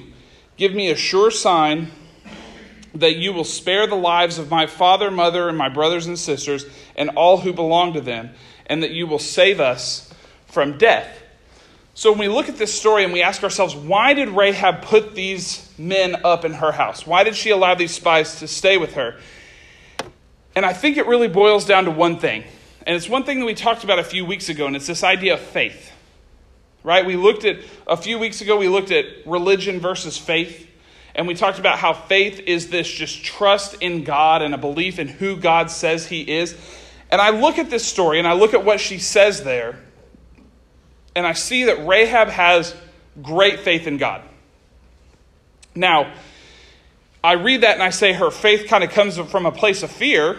Give 0.57 0.73
me 0.73 0.91
a 0.91 0.97
sure 0.97 1.33
sign 1.33 1.91
that 2.95 3.17
you 3.17 3.33
will 3.33 3.45
spare 3.45 3.89
the 3.89 3.97
lives 3.97 4.39
of 4.39 4.51
my 4.51 4.67
father, 4.67 5.11
mother, 5.11 5.49
and 5.49 5.59
my 5.59 5.69
brothers 5.69 6.07
and 6.07 6.17
sisters, 6.17 6.65
and 6.95 7.11
all 7.11 7.39
who 7.39 7.53
belong 7.53 7.95
to 7.95 8.01
them, 8.01 8.31
and 8.67 8.83
that 8.83 8.91
you 8.91 9.07
will 9.07 9.19
save 9.19 9.61
us 9.61 10.13
from 10.47 10.79
death. 10.79 11.23
So, 11.97 12.11
when 12.11 12.19
we 12.19 12.29
look 12.29 12.49
at 12.49 12.57
this 12.57 12.75
story 12.75 13.05
and 13.05 13.13
we 13.13 13.23
ask 13.23 13.45
ourselves, 13.45 13.77
why 13.77 14.15
did 14.15 14.29
Rahab 14.31 14.83
put 14.83 15.15
these 15.15 15.71
men 15.79 16.17
up 16.25 16.45
in 16.45 16.53
her 16.55 16.73
house? 16.73 17.07
Why 17.07 17.23
did 17.23 17.37
she 17.37 17.51
allow 17.51 17.77
these 17.77 17.95
spies 17.95 18.41
to 18.41 18.49
stay 18.49 18.79
with 18.79 18.95
her? 18.95 19.17
And 20.57 20.67
I 20.67 20.73
think 20.73 20.97
it 20.97 21.07
really 21.07 21.29
boils 21.29 21.65
down 21.65 21.85
to 21.85 21.91
one 21.93 22.19
thing. 22.19 22.45
And 22.87 22.97
it's 22.97 23.09
one 23.09 23.25
thing 23.25 23.41
that 23.41 23.47
we 23.47 23.55
talked 23.55 23.85
about 23.85 23.99
a 23.99 24.05
few 24.05 24.25
weeks 24.25 24.49
ago, 24.49 24.67
and 24.67 24.75
it's 24.75 24.87
this 24.87 25.05
idea 25.05 25.35
of 25.35 25.41
faith. 25.41 25.93
Right? 26.83 27.07
We 27.07 27.17
looked 27.17 27.45
at, 27.45 27.59
a 27.87 27.97
few 27.97 28.19
weeks 28.19 28.41
ago, 28.41 28.57
we 28.57 28.69
looked 28.69 28.91
at 28.91 29.07
religion 29.25 29.81
versus 29.81 30.19
faith. 30.19 30.69
And 31.15 31.29
we 31.29 31.35
talked 31.35 31.61
about 31.61 31.79
how 31.79 31.93
faith 31.93 32.41
is 32.41 32.71
this 32.71 32.91
just 32.91 33.25
trust 33.25 33.77
in 33.81 34.03
God 34.03 34.43
and 34.43 34.53
a 34.53 34.59
belief 34.59 34.99
in 34.99 35.07
who 35.07 35.37
God 35.37 35.71
says 35.71 36.09
He 36.09 36.23
is. 36.23 36.57
And 37.11 37.21
I 37.21 37.31
look 37.31 37.59
at 37.59 37.71
this 37.71 37.85
story 37.85 38.19
and 38.19 38.27
I 38.27 38.33
look 38.33 38.55
at 38.55 38.65
what 38.65 38.81
she 38.81 38.99
says 38.99 39.45
there, 39.45 39.79
and 41.15 41.27
I 41.27 41.33
see 41.33 41.65
that 41.65 41.87
Rahab 41.87 42.29
has 42.29 42.75
great 43.23 43.61
faith 43.61 43.87
in 43.87 43.99
God. 43.99 44.23
Now, 45.75 46.13
I 47.23 47.33
read 47.33 47.63
that 47.63 47.75
and 47.75 47.83
I 47.83 47.91
say 47.91 48.13
her 48.13 48.31
faith 48.31 48.69
kind 48.69 48.85
of 48.85 48.91
comes 48.91 49.17
from 49.17 49.47
a 49.47 49.53
place 49.53 49.83
of 49.83 49.91
fear. 49.91 50.39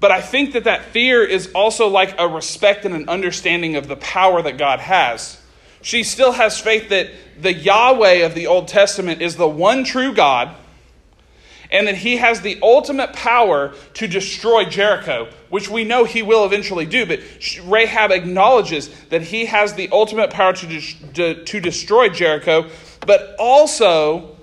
But 0.00 0.10
I 0.10 0.20
think 0.20 0.52
that 0.52 0.64
that 0.64 0.84
fear 0.86 1.24
is 1.24 1.50
also 1.54 1.88
like 1.88 2.14
a 2.18 2.28
respect 2.28 2.84
and 2.84 2.94
an 2.94 3.08
understanding 3.08 3.76
of 3.76 3.88
the 3.88 3.96
power 3.96 4.42
that 4.42 4.58
God 4.58 4.80
has. 4.80 5.40
She 5.80 6.02
still 6.02 6.32
has 6.32 6.60
faith 6.60 6.90
that 6.90 7.10
the 7.40 7.52
Yahweh 7.52 8.26
of 8.26 8.34
the 8.34 8.46
Old 8.46 8.68
Testament 8.68 9.22
is 9.22 9.36
the 9.36 9.48
one 9.48 9.84
true 9.84 10.12
God 10.12 10.54
and 11.74 11.88
that 11.88 11.96
he 11.96 12.18
has 12.18 12.40
the 12.40 12.56
ultimate 12.62 13.12
power 13.12 13.74
to 13.94 14.06
destroy 14.06 14.64
Jericho, 14.64 15.28
which 15.50 15.68
we 15.68 15.82
know 15.82 16.04
he 16.04 16.22
will 16.22 16.46
eventually 16.46 16.86
do. 16.86 17.04
But 17.04 17.20
Rahab 17.64 18.12
acknowledges 18.12 18.88
that 19.10 19.22
he 19.22 19.46
has 19.46 19.74
the 19.74 19.88
ultimate 19.90 20.30
power 20.30 20.52
to, 20.52 20.80
to, 21.14 21.44
to 21.44 21.60
destroy 21.60 22.08
Jericho, 22.08 22.70
but 23.04 23.34
also 23.40 24.36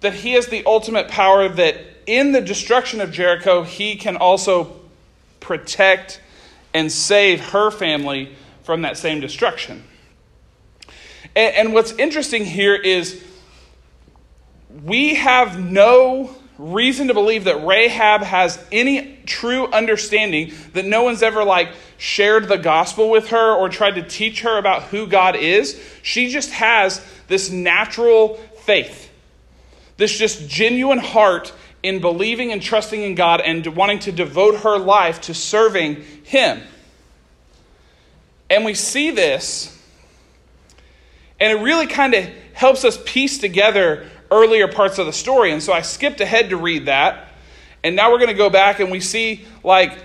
that 0.00 0.14
he 0.14 0.32
has 0.32 0.46
the 0.46 0.64
ultimate 0.64 1.08
power 1.08 1.46
that 1.46 1.76
in 2.06 2.32
the 2.32 2.40
destruction 2.40 3.02
of 3.02 3.12
Jericho, 3.12 3.62
he 3.62 3.96
can 3.96 4.16
also 4.16 4.80
protect 5.40 6.22
and 6.72 6.90
save 6.90 7.40
her 7.50 7.70
family 7.70 8.34
from 8.62 8.80
that 8.82 8.96
same 8.96 9.20
destruction. 9.20 9.84
And, 11.34 11.54
and 11.54 11.74
what's 11.74 11.92
interesting 11.92 12.46
here 12.46 12.74
is 12.74 13.22
we 14.84 15.16
have 15.16 15.60
no 15.60 16.34
reason 16.58 17.08
to 17.08 17.14
believe 17.14 17.44
that 17.44 17.64
Rahab 17.66 18.22
has 18.22 18.62
any 18.72 19.18
true 19.26 19.66
understanding 19.66 20.52
that 20.72 20.84
no 20.84 21.02
one's 21.02 21.22
ever 21.22 21.44
like 21.44 21.72
shared 21.98 22.48
the 22.48 22.56
gospel 22.56 23.10
with 23.10 23.28
her 23.28 23.54
or 23.54 23.68
tried 23.68 23.96
to 23.96 24.02
teach 24.02 24.42
her 24.42 24.58
about 24.58 24.84
who 24.84 25.06
God 25.06 25.36
is. 25.36 25.80
She 26.02 26.28
just 26.28 26.50
has 26.50 27.04
this 27.28 27.50
natural 27.50 28.36
faith 28.62 29.06
this 29.96 30.16
just 30.16 30.48
genuine 30.48 30.98
heart 30.98 31.52
in 31.82 32.00
believing 32.00 32.52
and 32.52 32.60
trusting 32.60 33.02
in 33.02 33.14
God 33.14 33.40
and 33.40 33.66
wanting 33.68 33.98
to 34.00 34.12
devote 34.12 34.60
her 34.60 34.78
life 34.78 35.22
to 35.22 35.34
serving 35.34 36.02
Him. 36.24 36.60
And 38.50 38.64
we 38.64 38.74
see 38.74 39.10
this, 39.10 39.76
and 41.40 41.58
it 41.58 41.62
really 41.62 41.86
kind 41.86 42.14
of 42.14 42.28
helps 42.52 42.84
us 42.84 42.98
piece 43.04 43.38
together 43.38 44.08
earlier 44.30 44.68
parts 44.68 44.98
of 44.98 45.06
the 45.06 45.12
story. 45.12 45.52
And 45.52 45.62
so 45.62 45.72
I 45.72 45.82
skipped 45.82 46.20
ahead 46.20 46.50
to 46.50 46.56
read 46.56 46.86
that. 46.86 47.28
And 47.84 47.94
now 47.94 48.10
we're 48.10 48.18
going 48.18 48.28
to 48.28 48.34
go 48.34 48.50
back 48.50 48.80
and 48.80 48.90
we 48.90 49.00
see, 49.00 49.44
like, 49.62 49.96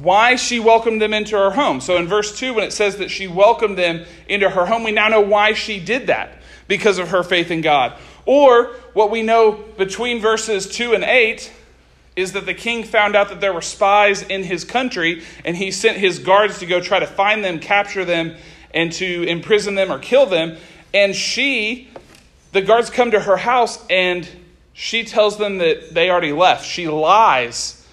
why 0.00 0.36
she 0.36 0.60
welcomed 0.60 1.02
them 1.02 1.12
into 1.12 1.36
her 1.36 1.50
home. 1.50 1.80
So 1.80 1.96
in 1.96 2.06
verse 2.06 2.38
2, 2.38 2.54
when 2.54 2.64
it 2.64 2.72
says 2.72 2.96
that 2.96 3.10
she 3.10 3.28
welcomed 3.28 3.76
them 3.76 4.04
into 4.28 4.48
her 4.48 4.66
home, 4.66 4.84
we 4.84 4.92
now 4.92 5.08
know 5.08 5.20
why 5.20 5.52
she 5.52 5.80
did 5.80 6.06
that 6.06 6.38
because 6.68 6.98
of 6.98 7.10
her 7.10 7.22
faith 7.22 7.50
in 7.50 7.60
God. 7.60 7.94
Or 8.24 8.74
what 8.94 9.10
we 9.10 9.22
know 9.22 9.52
between 9.76 10.20
verses 10.20 10.68
2 10.68 10.94
and 10.94 11.04
8 11.04 11.52
is 12.14 12.32
that 12.32 12.46
the 12.46 12.54
king 12.54 12.84
found 12.84 13.16
out 13.16 13.30
that 13.30 13.40
there 13.40 13.52
were 13.52 13.62
spies 13.62 14.22
in 14.22 14.44
his 14.44 14.64
country 14.64 15.22
and 15.44 15.56
he 15.56 15.70
sent 15.70 15.96
his 15.96 16.18
guards 16.18 16.58
to 16.58 16.66
go 16.66 16.80
try 16.80 16.98
to 16.98 17.06
find 17.06 17.44
them, 17.44 17.58
capture 17.58 18.04
them, 18.04 18.36
and 18.74 18.92
to 18.92 19.24
imprison 19.24 19.74
them 19.74 19.90
or 19.90 19.98
kill 19.98 20.26
them. 20.26 20.56
And 20.94 21.14
she, 21.14 21.88
the 22.52 22.62
guards 22.62 22.90
come 22.90 23.10
to 23.10 23.20
her 23.20 23.36
house 23.36 23.84
and 23.90 24.28
she 24.72 25.04
tells 25.04 25.38
them 25.38 25.58
that 25.58 25.92
they 25.92 26.10
already 26.10 26.32
left. 26.32 26.66
She 26.66 26.88
lies 26.88 27.86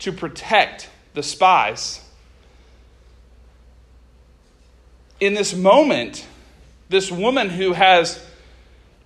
to 0.00 0.12
protect 0.12 0.88
the 1.14 1.22
spies. 1.22 2.02
In 5.20 5.34
this 5.34 5.54
moment, 5.54 6.26
this 6.88 7.10
woman 7.10 7.48
who 7.48 7.72
has 7.72 8.24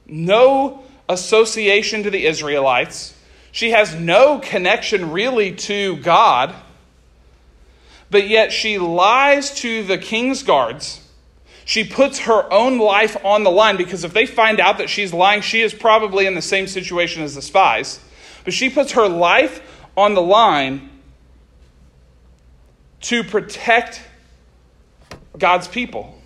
no 0.06 0.82
association 1.08 2.02
to 2.04 2.10
the 2.10 2.26
Israelites. 2.26 3.14
She 3.52 3.70
has 3.70 3.94
no 3.94 4.38
connection 4.38 5.10
really 5.10 5.52
to 5.52 5.96
God. 5.96 6.54
But 8.10 8.28
yet 8.28 8.52
she 8.52 8.78
lies 8.78 9.54
to 9.56 9.84
the 9.84 9.98
king's 9.98 10.42
guards. 10.42 11.06
She 11.70 11.84
puts 11.84 12.18
her 12.18 12.52
own 12.52 12.80
life 12.80 13.16
on 13.24 13.44
the 13.44 13.50
line 13.52 13.76
because 13.76 14.02
if 14.02 14.12
they 14.12 14.26
find 14.26 14.58
out 14.58 14.78
that 14.78 14.90
she's 14.90 15.14
lying, 15.14 15.40
she 15.40 15.60
is 15.60 15.72
probably 15.72 16.26
in 16.26 16.34
the 16.34 16.42
same 16.42 16.66
situation 16.66 17.22
as 17.22 17.36
the 17.36 17.42
spies. 17.42 18.00
But 18.42 18.54
she 18.54 18.68
puts 18.68 18.90
her 18.90 19.08
life 19.08 19.62
on 19.96 20.14
the 20.14 20.20
line 20.20 20.90
to 23.02 23.22
protect 23.22 24.02
God's 25.38 25.68
people. 25.68 26.19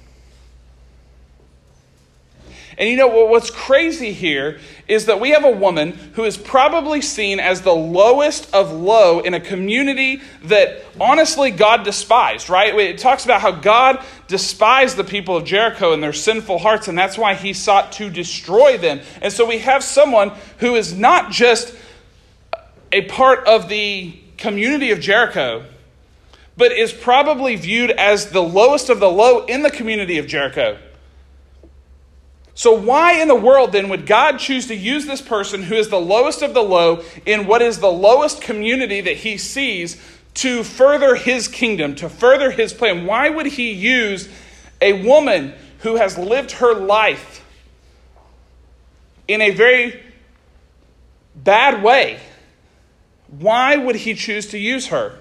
And 2.77 2.89
you 2.89 2.97
know 2.97 3.07
what's 3.07 3.51
crazy 3.51 4.13
here 4.13 4.59
is 4.89 5.07
that 5.07 5.21
we 5.21 5.31
have 5.31 5.45
a 5.45 5.51
woman 5.51 5.93
who 6.15 6.25
is 6.25 6.37
probably 6.37 7.01
seen 7.01 7.39
as 7.39 7.63
the 7.63 7.75
lowest 7.75 8.53
of 8.55 8.73
low 8.73 9.21
in 9.21 9.35
a 9.35 9.41
community 9.41 10.21
that 10.45 10.85
honestly 11.01 11.51
God 11.51 11.85
despised, 11.85 12.51
right? 12.51 12.75
It 12.75 12.99
talks 12.99 13.25
about 13.25 13.41
how 13.41 13.53
God 13.53 14.05
despised 14.27 14.97
the 14.97 15.05
people 15.05 15.37
of 15.37 15.45
Jericho 15.45 15.93
and 15.93 16.03
their 16.03 16.13
sinful 16.13 16.59
hearts, 16.59 16.89
and 16.89 16.99
that's 16.99 17.17
why 17.17 17.35
he 17.35 17.53
sought 17.53 17.93
to 17.93 18.11
destroy 18.11 18.77
them. 18.77 19.01
And 19.23 19.33
so 19.33 19.47
we 19.47 19.59
have 19.59 19.85
someone 19.85 20.33
who 20.59 20.75
is 20.75 20.93
not 20.93 21.31
just 21.31 21.75
a 22.93 23.03
part 23.03 23.47
of 23.47 23.69
the 23.69 24.19
community 24.37 24.91
of 24.91 25.01
Jericho, 25.01 25.65
but 26.57 26.73
is 26.73 26.93
probably 26.93 27.57
viewed 27.57 27.91
as 27.91 28.31
the 28.31 28.43
lowest 28.43 28.89
of 28.89 29.01
the 29.01 29.11
low 29.11 29.45
in 29.47 29.63
the 29.63 29.71
community 29.71 30.19
of 30.19 30.27
Jericho. 30.27 30.79
So, 32.57 32.73
why 32.73 33.21
in 33.21 33.27
the 33.27 33.35
world 33.35 33.73
then 33.73 33.89
would 33.89 34.07
God 34.07 34.39
choose 34.39 34.69
to 34.69 34.77
use 34.77 35.07
this 35.07 35.21
person 35.21 35.65
who 35.65 35.75
is 35.75 35.89
the 35.89 36.01
lowest 36.01 36.41
of 36.41 36.55
the 36.55 36.63
low 36.63 37.03
in 37.27 37.47
what 37.47 37.63
is 37.63 37.81
the 37.81 37.91
lowest 37.91 38.41
community 38.41 39.01
that 39.01 39.17
he 39.17 39.39
sees 39.39 40.01
to 40.35 40.63
further 40.63 41.17
his 41.17 41.49
kingdom, 41.49 41.97
to 41.97 42.09
further 42.09 42.53
his 42.53 42.73
plan? 42.73 43.07
Why 43.07 43.29
would 43.29 43.47
he 43.47 43.73
use 43.73 44.29
a 44.81 45.05
woman 45.05 45.55
who 45.81 45.97
has 45.97 46.17
lived 46.17 46.53
her 46.53 46.75
life 46.75 47.45
in 49.27 49.41
a 49.41 49.51
very 49.51 50.01
bad 51.35 51.83
way? 51.83 52.21
Why 53.27 53.77
would 53.77 53.97
he 53.97 54.15
choose 54.15 54.47
to 54.49 54.59
use 54.59 54.89
her? 54.89 55.19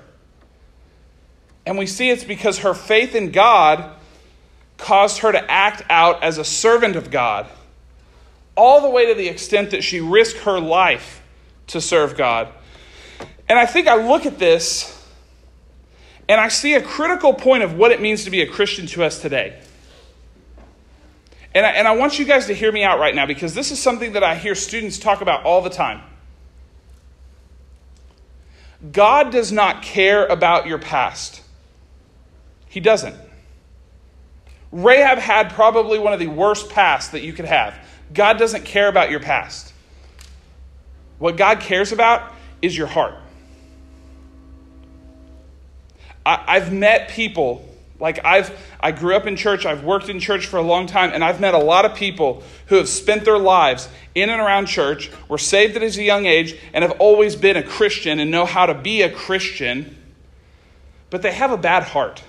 And 1.65 1.79
we 1.79 1.87
see 1.87 2.11
it's 2.11 2.23
because 2.23 2.59
her 2.59 2.75
faith 2.75 3.15
in 3.15 3.31
God 3.31 3.95
caused 4.83 5.19
her 5.19 5.31
to 5.31 5.51
act 5.51 5.81
out 5.89 6.21
as 6.21 6.37
a 6.37 6.43
servant 6.43 6.97
of 6.97 7.09
God, 7.09 7.47
all 8.55 8.81
the 8.81 8.89
way 8.89 9.07
to 9.07 9.15
the 9.15 9.29
extent 9.29 9.71
that 9.71 9.81
she 9.81 10.01
risked 10.01 10.39
her 10.39 10.59
life 10.59 11.23
to 11.67 11.79
serve 11.79 12.17
God. 12.17 12.49
And 13.47 13.57
I 13.57 13.65
think 13.65 13.87
I 13.87 13.95
look 13.95 14.25
at 14.25 14.39
this 14.39 14.89
and 16.27 16.39
I 16.39 16.49
see 16.49 16.73
a 16.73 16.81
critical 16.81 17.33
point 17.33 17.63
of 17.63 17.75
what 17.75 17.91
it 17.93 18.01
means 18.01 18.25
to 18.25 18.29
be 18.29 18.41
a 18.41 18.47
Christian 18.47 18.85
to 18.87 19.05
us 19.05 19.21
today. 19.21 19.57
And 21.55 21.65
I, 21.65 21.69
and 21.69 21.87
I 21.87 21.95
want 21.95 22.19
you 22.19 22.25
guys 22.25 22.47
to 22.47 22.53
hear 22.53 22.71
me 22.71 22.83
out 22.83 22.99
right 22.99 23.15
now 23.15 23.25
because 23.25 23.53
this 23.53 23.71
is 23.71 23.81
something 23.81 24.13
that 24.13 24.23
I 24.23 24.35
hear 24.35 24.53
students 24.53 24.99
talk 24.99 25.21
about 25.21 25.45
all 25.45 25.61
the 25.61 25.69
time. 25.69 26.01
God 28.91 29.31
does 29.31 29.49
not 29.53 29.81
care 29.81 30.25
about 30.25 30.67
your 30.67 30.77
past, 30.77 31.41
He 32.67 32.81
doesn't. 32.81 33.15
Rahab 34.73 35.19
had 35.19 35.51
probably 35.51 35.99
one 35.99 36.13
of 36.13 36.19
the 36.19 36.27
worst 36.27 36.69
pasts 36.69 37.11
that 37.11 37.21
you 37.21 37.31
could 37.31 37.45
have. 37.45 37.75
God 38.11 38.39
doesn't 38.39 38.65
care 38.65 38.87
about 38.87 39.11
your 39.11 39.19
past. 39.19 39.71
What 41.19 41.37
God 41.37 41.59
cares 41.59 41.91
about 41.91 42.33
is 42.61 42.75
your 42.75 42.87
heart. 42.87 43.15
I, 46.25 46.59
have 46.59 46.73
met 46.73 47.09
people 47.09 47.69
like 47.99 48.19
I've 48.25 48.51
I 48.79 48.91
grew 48.91 49.15
up 49.15 49.27
in 49.27 49.35
church, 49.35 49.65
I've 49.65 49.83
worked 49.83 50.09
in 50.09 50.19
church 50.19 50.47
for 50.47 50.57
a 50.57 50.61
long 50.61 50.87
time, 50.87 51.11
and 51.13 51.23
I've 51.23 51.39
met 51.39 51.53
a 51.53 51.59
lot 51.59 51.85
of 51.85 51.95
people 51.95 52.41
who 52.67 52.75
have 52.75 52.89
spent 52.89 53.25
their 53.25 53.37
lives 53.37 53.87
in 54.15 54.29
and 54.29 54.41
around 54.41 54.65
church, 54.65 55.11
were 55.29 55.37
saved 55.37 55.75
at 55.75 55.83
a 55.83 56.03
young 56.03 56.25
age, 56.25 56.57
and 56.73 56.83
have 56.83 56.99
always 56.99 57.35
been 57.35 57.57
a 57.57 57.63
Christian 57.63 58.19
and 58.19 58.31
know 58.31 58.45
how 58.45 58.65
to 58.65 58.73
be 58.73 59.03
a 59.03 59.11
Christian, 59.11 59.95
but 61.09 61.21
they 61.21 61.31
have 61.31 61.51
a 61.51 61.57
bad 61.57 61.83
heart. 61.83 62.23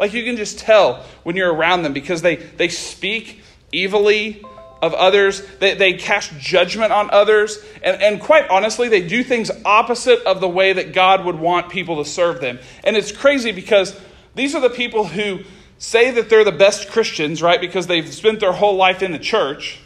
Like 0.00 0.14
you 0.14 0.24
can 0.24 0.38
just 0.38 0.58
tell 0.58 1.04
when 1.24 1.36
you're 1.36 1.52
around 1.52 1.82
them 1.82 1.92
because 1.92 2.22
they, 2.22 2.36
they 2.36 2.68
speak 2.68 3.42
evilly 3.72 4.42
of 4.80 4.94
others, 4.94 5.46
they, 5.58 5.74
they 5.74 5.92
cast 5.92 6.32
judgment 6.38 6.90
on 6.90 7.10
others, 7.10 7.62
and, 7.82 8.00
and 8.00 8.18
quite 8.18 8.48
honestly, 8.48 8.88
they 8.88 9.06
do 9.06 9.22
things 9.22 9.50
opposite 9.62 10.22
of 10.22 10.40
the 10.40 10.48
way 10.48 10.72
that 10.72 10.94
God 10.94 11.26
would 11.26 11.38
want 11.38 11.68
people 11.68 12.02
to 12.02 12.08
serve 12.08 12.40
them. 12.40 12.58
And 12.82 12.96
it's 12.96 13.12
crazy 13.12 13.52
because 13.52 13.94
these 14.34 14.54
are 14.54 14.62
the 14.62 14.70
people 14.70 15.04
who 15.04 15.40
say 15.76 16.10
that 16.12 16.30
they're 16.30 16.44
the 16.44 16.50
best 16.52 16.88
Christians, 16.90 17.42
right, 17.42 17.60
because 17.60 17.86
they've 17.86 18.10
spent 18.10 18.40
their 18.40 18.52
whole 18.52 18.76
life 18.76 19.02
in 19.02 19.12
the 19.12 19.18
church, 19.18 19.80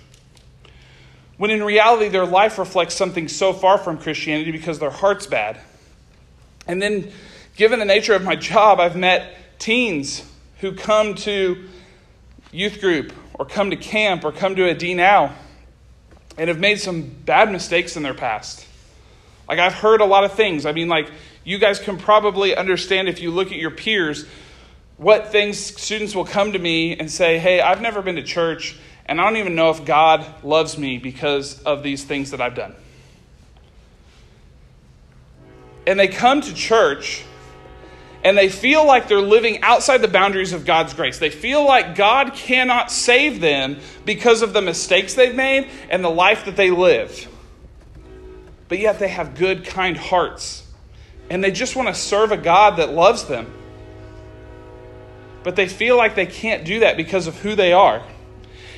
when 1.38 1.50
in 1.50 1.64
reality, 1.64 2.06
their 2.06 2.24
life 2.24 2.56
reflects 2.56 2.94
something 2.94 3.26
so 3.26 3.52
far 3.52 3.78
from 3.78 3.98
Christianity 3.98 4.52
because 4.52 4.78
their 4.78 4.90
heart's 4.90 5.26
bad. 5.26 5.58
And 6.68 6.80
then, 6.80 7.10
given 7.56 7.80
the 7.80 7.84
nature 7.84 8.14
of 8.14 8.22
my 8.22 8.36
job, 8.52 8.78
I've 8.78 8.94
met 8.94 9.38
teens 9.58 10.22
who 10.60 10.72
come 10.72 11.14
to 11.14 11.68
youth 12.52 12.80
group 12.80 13.12
or 13.34 13.44
come 13.44 13.70
to 13.70 13.76
camp 13.76 14.24
or 14.24 14.32
come 14.32 14.56
to 14.56 14.68
a 14.68 14.74
D 14.74 14.94
now 14.94 15.34
and 16.38 16.48
have 16.48 16.58
made 16.58 16.80
some 16.80 17.02
bad 17.02 17.50
mistakes 17.50 17.96
in 17.96 18.02
their 18.02 18.14
past. 18.14 18.66
Like, 19.48 19.58
I've 19.58 19.74
heard 19.74 20.00
a 20.00 20.04
lot 20.04 20.24
of 20.24 20.32
things. 20.32 20.66
I 20.66 20.72
mean, 20.72 20.88
like, 20.88 21.10
you 21.44 21.58
guys 21.58 21.78
can 21.78 21.98
probably 21.98 22.56
understand 22.56 23.08
if 23.08 23.20
you 23.20 23.30
look 23.30 23.52
at 23.52 23.58
your 23.58 23.70
peers 23.70 24.26
what 24.96 25.32
things 25.32 25.58
students 25.58 26.14
will 26.14 26.24
come 26.24 26.52
to 26.52 26.58
me 26.58 26.96
and 26.96 27.10
say, 27.10 27.38
Hey, 27.38 27.60
I've 27.60 27.80
never 27.80 28.00
been 28.00 28.16
to 28.16 28.22
church, 28.22 28.78
and 29.06 29.20
I 29.20 29.24
don't 29.24 29.36
even 29.36 29.54
know 29.54 29.70
if 29.70 29.84
God 29.84 30.24
loves 30.44 30.78
me 30.78 30.98
because 30.98 31.60
of 31.62 31.82
these 31.82 32.04
things 32.04 32.30
that 32.30 32.40
I've 32.40 32.54
done. 32.54 32.74
And 35.86 35.98
they 35.98 36.08
come 36.08 36.40
to 36.40 36.54
church 36.54 37.24
and 38.24 38.38
they 38.38 38.48
feel 38.48 38.86
like 38.86 39.06
they're 39.06 39.20
living 39.20 39.62
outside 39.62 39.98
the 39.98 40.08
boundaries 40.08 40.54
of 40.54 40.64
God's 40.64 40.94
grace. 40.94 41.18
They 41.18 41.28
feel 41.28 41.62
like 41.64 41.94
God 41.94 42.32
cannot 42.32 42.90
save 42.90 43.38
them 43.40 43.76
because 44.06 44.40
of 44.40 44.54
the 44.54 44.62
mistakes 44.62 45.12
they've 45.12 45.34
made 45.34 45.68
and 45.90 46.02
the 46.02 46.10
life 46.10 46.46
that 46.46 46.56
they 46.56 46.70
live. 46.70 47.28
But 48.68 48.78
yet 48.78 48.98
they 48.98 49.08
have 49.08 49.34
good, 49.34 49.66
kind 49.66 49.94
hearts. 49.94 50.66
And 51.28 51.44
they 51.44 51.50
just 51.50 51.76
want 51.76 51.88
to 51.88 51.94
serve 51.94 52.32
a 52.32 52.38
God 52.38 52.78
that 52.78 52.92
loves 52.92 53.24
them. 53.24 53.52
But 55.42 55.54
they 55.54 55.68
feel 55.68 55.98
like 55.98 56.14
they 56.14 56.26
can't 56.26 56.64
do 56.64 56.80
that 56.80 56.96
because 56.96 57.26
of 57.26 57.38
who 57.40 57.54
they 57.54 57.74
are. 57.74 58.02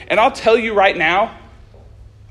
And 0.08 0.18
I'll 0.18 0.32
tell 0.32 0.58
you 0.58 0.74
right 0.74 0.96
now, 0.96 1.38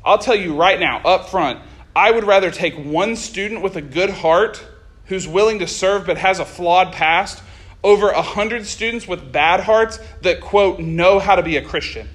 I'll 0.03 0.17
tell 0.17 0.35
you 0.35 0.53
right 0.53 0.79
now, 0.79 0.97
up 0.99 1.29
front, 1.29 1.61
I 1.95 2.11
would 2.11 2.25
rather 2.25 2.51
take 2.51 2.75
one 2.75 3.15
student 3.15 3.61
with 3.61 3.77
a 3.77 3.81
good 3.81 4.09
heart 4.09 4.61
who's 5.07 5.27
willing 5.27 5.59
to 5.59 5.67
serve 5.67 6.05
but 6.05 6.17
has 6.17 6.39
a 6.39 6.45
flawed 6.45 6.93
past 6.93 7.41
over 7.83 8.09
a 8.09 8.21
hundred 8.21 8.65
students 8.65 9.07
with 9.07 9.31
bad 9.31 9.59
hearts 9.59 9.99
that, 10.21 10.41
quote, 10.41 10.79
know 10.79 11.19
how 11.19 11.35
to 11.35 11.43
be 11.43 11.57
a 11.57 11.61
Christian. 11.61 12.09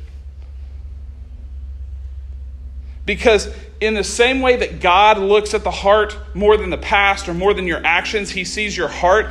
Because, 3.07 3.53
in 3.81 3.95
the 3.95 4.05
same 4.05 4.41
way 4.41 4.57
that 4.57 4.81
God 4.81 5.19
looks 5.19 5.55
at 5.55 5.63
the 5.63 5.71
heart 5.71 6.17
more 6.35 6.57
than 6.57 6.71
the 6.71 6.79
past 6.79 7.29
or 7.29 7.35
more 7.35 7.55
than 7.55 7.67
your 7.67 7.85
actions, 7.85 8.31
He 8.31 8.45
sees 8.45 8.77
your 8.77 8.89
heart. 8.89 9.31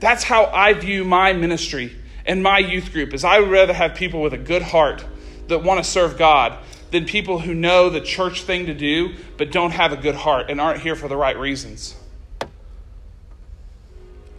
That's 0.00 0.22
how 0.22 0.46
I 0.46 0.74
view 0.74 1.04
my 1.04 1.32
ministry 1.32 1.96
and 2.26 2.42
my 2.42 2.58
youth 2.58 2.92
group. 2.92 3.14
Is 3.14 3.24
I 3.24 3.40
would 3.40 3.50
rather 3.50 3.72
have 3.72 3.94
people 3.94 4.20
with 4.20 4.34
a 4.34 4.38
good 4.38 4.62
heart 4.62 5.04
that 5.48 5.62
want 5.62 5.82
to 5.82 5.90
serve 5.90 6.18
God 6.18 6.58
than 6.90 7.06
people 7.06 7.38
who 7.38 7.54
know 7.54 7.88
the 7.88 8.00
church 8.00 8.42
thing 8.42 8.66
to 8.66 8.74
do 8.74 9.14
but 9.38 9.50
don't 9.50 9.70
have 9.70 9.92
a 9.92 9.96
good 9.96 10.14
heart 10.14 10.50
and 10.50 10.60
aren't 10.60 10.80
here 10.80 10.94
for 10.94 11.08
the 11.08 11.16
right 11.16 11.38
reasons. 11.38 11.96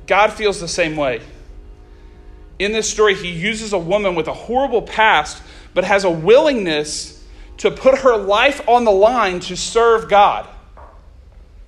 God 0.08 0.34
feels 0.34 0.60
the 0.60 0.68
same 0.68 0.96
way. 0.96 1.22
In 2.60 2.72
this 2.72 2.90
story, 2.90 3.16
he 3.16 3.30
uses 3.30 3.74
a 3.74 3.80
woman 3.80 4.16
with 4.16 4.28
a 4.28 4.34
horrible 4.34 4.82
past, 4.82 5.42
but 5.74 5.84
has 5.84 6.04
a 6.04 6.12
willingness 6.12 7.24
to 7.58 7.72
put 7.72 8.00
her 8.00 8.16
life 8.18 8.68
on 8.68 8.84
the 8.84 8.92
line 8.92 9.40
to 9.42 9.56
serve 9.56 10.10
God, 10.10 10.48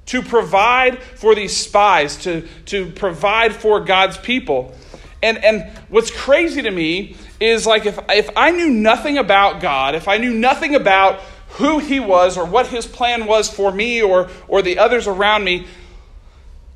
to 0.07 0.21
provide 0.21 1.01
for 1.01 1.35
these 1.35 1.55
spies, 1.55 2.17
to, 2.17 2.47
to 2.67 2.91
provide 2.91 3.53
for 3.53 3.79
God's 3.79 4.17
people. 4.17 4.75
And, 5.23 5.43
and 5.43 5.71
what's 5.89 6.11
crazy 6.11 6.61
to 6.61 6.71
me 6.71 7.15
is 7.39 7.65
like 7.65 7.85
if, 7.85 7.99
if 8.09 8.29
I 8.35 8.51
knew 8.51 8.69
nothing 8.69 9.17
about 9.17 9.61
God, 9.61 9.95
if 9.95 10.07
I 10.07 10.17
knew 10.17 10.33
nothing 10.33 10.75
about 10.75 11.19
who 11.49 11.79
he 11.79 11.99
was 11.99 12.37
or 12.37 12.45
what 12.45 12.67
his 12.67 12.85
plan 12.85 13.25
was 13.25 13.49
for 13.49 13.71
me 13.71 14.01
or, 14.01 14.29
or 14.47 14.61
the 14.61 14.77
others 14.77 15.07
around 15.07 15.43
me, 15.43 15.67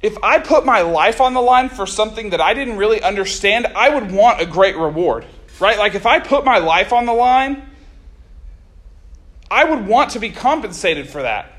if 0.01 0.17
I 0.23 0.39
put 0.39 0.65
my 0.65 0.81
life 0.81 1.19
on 1.19 1.33
the 1.33 1.41
line 1.41 1.69
for 1.69 1.85
something 1.85 2.29
that 2.29 2.39
I 2.39 2.53
didn't 2.53 2.77
really 2.77 3.01
understand, 3.01 3.67
I 3.67 3.89
would 3.89 4.11
want 4.11 4.41
a 4.41 4.45
great 4.45 4.77
reward, 4.77 5.25
right? 5.59 5.77
Like 5.77 5.95
if 5.95 6.05
I 6.05 6.19
put 6.19 6.45
my 6.45 6.57
life 6.57 6.93
on 6.93 7.05
the 7.05 7.13
line, 7.13 7.69
I 9.51 9.65
would 9.65 9.87
want 9.87 10.11
to 10.11 10.19
be 10.19 10.29
compensated 10.29 11.09
for 11.09 11.21
that. 11.23 11.51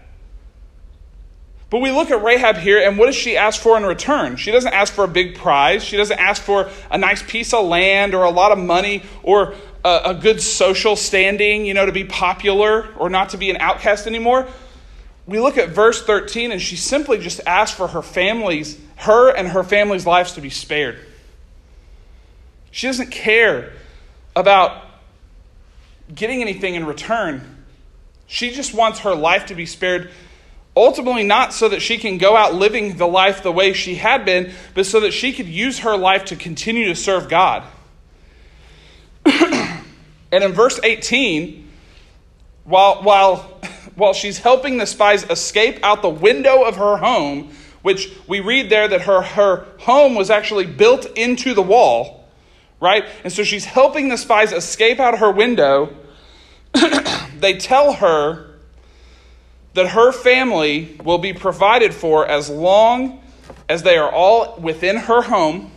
But 1.69 1.81
we 1.81 1.93
look 1.93 2.11
at 2.11 2.23
Rahab 2.23 2.57
here, 2.57 2.81
and 2.81 2.99
what 2.99 3.07
does 3.07 3.15
she 3.15 3.37
ask 3.37 3.61
for 3.61 3.77
in 3.77 3.85
return? 3.85 4.37
She 4.37 4.51
doesn't 4.51 4.73
ask 4.73 4.93
for 4.93 5.05
a 5.05 5.09
big 5.09 5.37
prize. 5.37 5.85
She 5.85 5.97
doesn't 5.97 6.19
ask 6.19 6.43
for 6.43 6.69
a 6.91 6.99
nice 6.99 7.23
piece 7.23 7.53
of 7.55 7.65
land 7.67 8.13
or 8.13 8.25
a 8.25 8.31
lot 8.31 8.51
of 8.51 8.59
money 8.59 9.05
or 9.23 9.55
a, 9.85 10.01
a 10.07 10.15
good 10.15 10.41
social 10.41 10.97
standing, 10.97 11.65
you 11.65 11.75
know, 11.75 11.87
to 11.87 11.93
be 11.93 12.05
popular 12.05 12.89
or 12.97 13.09
not 13.09 13.29
to 13.31 13.37
be 13.37 13.51
an 13.51 13.59
outcast 13.59 14.09
anymore 14.09 14.49
we 15.31 15.39
look 15.39 15.59
at 15.59 15.69
verse 15.69 16.03
13, 16.03 16.51
and 16.51 16.61
she 16.61 16.75
simply 16.75 17.17
just 17.17 17.41
asks 17.47 17.77
for 17.77 17.87
her 17.87 18.03
family's, 18.03 18.77
her 18.97 19.31
and 19.31 19.47
her 19.47 19.63
family's 19.63 20.05
lives 20.05 20.33
to 20.33 20.41
be 20.41 20.51
spared. 20.51 20.99
She 22.73 22.89
doesn't 22.89 23.13
care 23.13 23.73
about 24.35 24.85
getting 26.13 26.41
anything 26.41 26.75
in 26.75 26.85
return. 26.85 27.65
She 28.27 28.51
just 28.51 28.75
wants 28.75 28.99
her 29.01 29.15
life 29.15 29.47
to 29.47 29.55
be 29.55 29.67
spared, 29.67 30.11
ultimately, 30.77 31.23
not 31.23 31.53
so 31.53 31.69
that 31.69 31.81
she 31.81 31.99
can 31.99 32.19
go 32.19 32.37
out 32.37 32.55
living 32.55 32.97
the 32.97 33.07
life 33.07 33.45
the 33.45 33.53
way 33.53 33.73
she 33.73 33.95
had 33.95 34.25
been, 34.25 34.53
but 34.75 34.85
so 34.85 34.99
that 34.99 35.13
she 35.13 35.33
could 35.33 35.47
use 35.47 35.79
her 35.79 35.97
life 35.97 36.25
to 36.25 36.35
continue 36.35 36.87
to 36.87 36.97
serve 36.97 37.29
God. 37.29 37.63
and 39.25 39.85
in 40.33 40.51
verse 40.51 40.81
18, 40.83 41.71
while, 42.65 43.05
while 43.05 43.61
while 44.01 44.15
she's 44.15 44.39
helping 44.39 44.79
the 44.79 44.87
spies 44.87 45.25
escape 45.25 45.79
out 45.83 46.01
the 46.01 46.09
window 46.09 46.65
of 46.65 46.77
her 46.77 46.97
home, 46.97 47.51
which 47.83 48.11
we 48.27 48.41
read 48.41 48.71
there 48.71 48.89
that 48.89 49.03
her, 49.03 49.21
her 49.21 49.67
home 49.81 50.15
was 50.15 50.31
actually 50.31 50.67
built 50.67 51.05
into 51.17 51.53
the 51.53 51.63
wall, 51.63 52.27
right? 52.81 53.05
And 53.23 53.33
so 53.33 53.45
she's 53.45 53.67
helping 53.67 54.09
the 54.09 54.17
spies 54.17 54.53
escape 54.53 54.99
out 54.99 55.19
her 55.19 55.31
window. 55.31 55.95
they 57.39 57.59
tell 57.59 57.93
her 57.93 58.55
that 59.75 59.89
her 59.89 60.13
family 60.13 60.99
will 61.05 61.19
be 61.19 61.35
provided 61.35 61.93
for 61.95 62.27
as 62.27 62.49
long 62.49 63.23
as 63.69 63.83
they 63.83 63.99
are 63.99 64.11
all 64.11 64.59
within 64.59 64.97
her 64.97 65.23
home, 65.23 65.71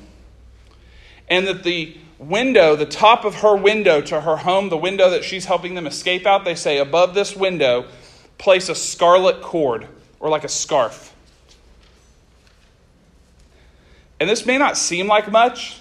and 1.28 1.46
that 1.46 1.64
the 1.64 1.98
window, 2.18 2.76
the 2.76 2.86
top 2.86 3.26
of 3.26 3.36
her 3.36 3.56
window 3.56 4.00
to 4.00 4.22
her 4.22 4.38
home, 4.38 4.70
the 4.70 4.78
window 4.78 5.10
that 5.10 5.26
she's 5.26 5.46
helping 5.46 5.76
them 5.76 5.86
escape 5.86 6.26
out, 6.26 6.46
they 6.46 6.56
say 6.56 6.78
above 6.78 7.14
this 7.14 7.36
window 7.36 7.86
place 8.38 8.69
a 8.69 8.76
scarlet 8.76 9.41
cord 9.41 9.88
or 10.19 10.30
like 10.30 10.43
a 10.43 10.50
scarf. 10.50 11.13
And 14.19 14.30
this 14.30 14.46
may 14.46 14.58
not 14.58 14.78
seem 14.78 15.08
like 15.08 15.32
much. 15.32 15.80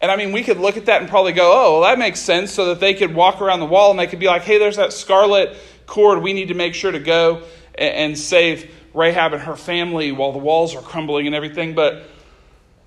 And 0.00 0.10
I 0.10 0.16
mean, 0.16 0.32
we 0.32 0.42
could 0.42 0.58
look 0.58 0.76
at 0.76 0.86
that 0.86 1.00
and 1.00 1.10
probably 1.10 1.32
go, 1.32 1.52
oh, 1.52 1.72
well, 1.72 1.82
that 1.82 1.98
makes 1.98 2.20
sense, 2.20 2.50
so 2.50 2.66
that 2.66 2.80
they 2.80 2.94
could 2.94 3.14
walk 3.14 3.40
around 3.40 3.60
the 3.60 3.66
wall 3.66 3.90
and 3.90 4.00
they 4.00 4.06
could 4.06 4.18
be 4.18 4.26
like, 4.26 4.42
hey, 4.42 4.58
there's 4.58 4.76
that 4.76 4.92
scarlet 4.92 5.56
cord. 5.86 6.22
We 6.22 6.32
need 6.32 6.48
to 6.48 6.54
make 6.54 6.74
sure 6.74 6.90
to 6.90 6.98
go 6.98 7.42
and, 7.74 8.18
save 8.18 8.74
Rahab 8.94 9.32
and 9.32 9.42
her 9.42 9.56
family 9.56 10.10
while 10.10 10.32
the 10.32 10.38
walls 10.38 10.74
are 10.74 10.82
crumbling 10.82 11.26
and 11.26 11.34
everything. 11.34 11.74
But 11.74 12.04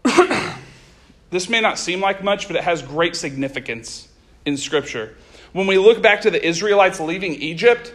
this 1.30 1.49
may 1.49 1.62
not 1.62 1.80
seem 1.80 2.01
like 2.01 2.23
much, 2.23 2.47
but 2.47 2.56
it 2.56 2.63
has 2.63 2.82
great 2.82 3.15
significance 3.15 4.08
in 4.45 4.58
Scripture. 4.58 5.15
When 5.54 5.67
we 5.67 5.78
look 5.78 6.01
back 6.01 6.21
to 6.21 6.32
the 6.32 6.45
Israelites 6.45 6.99
leaving 6.99 7.36
Egypt, 7.36 7.93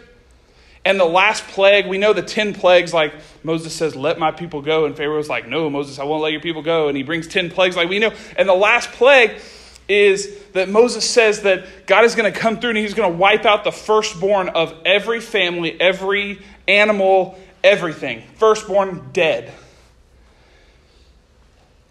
and 0.83 0.99
the 0.99 1.05
last 1.05 1.47
plague, 1.47 1.85
we 1.87 1.99
know 1.99 2.11
the 2.11 2.23
10 2.23 2.55
plagues, 2.55 2.93
like 2.93 3.13
Moses 3.43 3.73
says, 3.73 3.95
Let 3.95 4.17
my 4.17 4.31
people 4.31 4.61
go. 4.61 4.85
And 4.85 4.95
Pharaoh's 4.97 5.29
like, 5.29 5.47
No, 5.47 5.69
Moses, 5.69 5.99
I 5.99 6.03
won't 6.03 6.23
let 6.23 6.31
your 6.31 6.41
people 6.41 6.63
go. 6.63 6.87
And 6.87 6.97
he 6.97 7.03
brings 7.03 7.27
10 7.27 7.51
plagues, 7.51 7.75
like 7.75 7.87
we 7.87 7.99
know. 7.99 8.13
And 8.35 8.49
the 8.49 8.55
last 8.55 8.91
plague 8.91 9.39
is 9.87 10.37
that 10.53 10.69
Moses 10.69 11.07
says 11.07 11.41
that 11.41 11.85
God 11.85 12.05
is 12.05 12.15
going 12.15 12.31
to 12.31 12.37
come 12.37 12.59
through 12.59 12.71
and 12.71 12.79
he's 12.79 12.93
going 12.93 13.11
to 13.11 13.17
wipe 13.17 13.45
out 13.45 13.63
the 13.63 13.71
firstborn 13.71 14.49
of 14.49 14.73
every 14.85 15.19
family, 15.19 15.79
every 15.79 16.41
animal, 16.67 17.37
everything. 17.63 18.23
Firstborn 18.35 19.09
dead. 19.13 19.53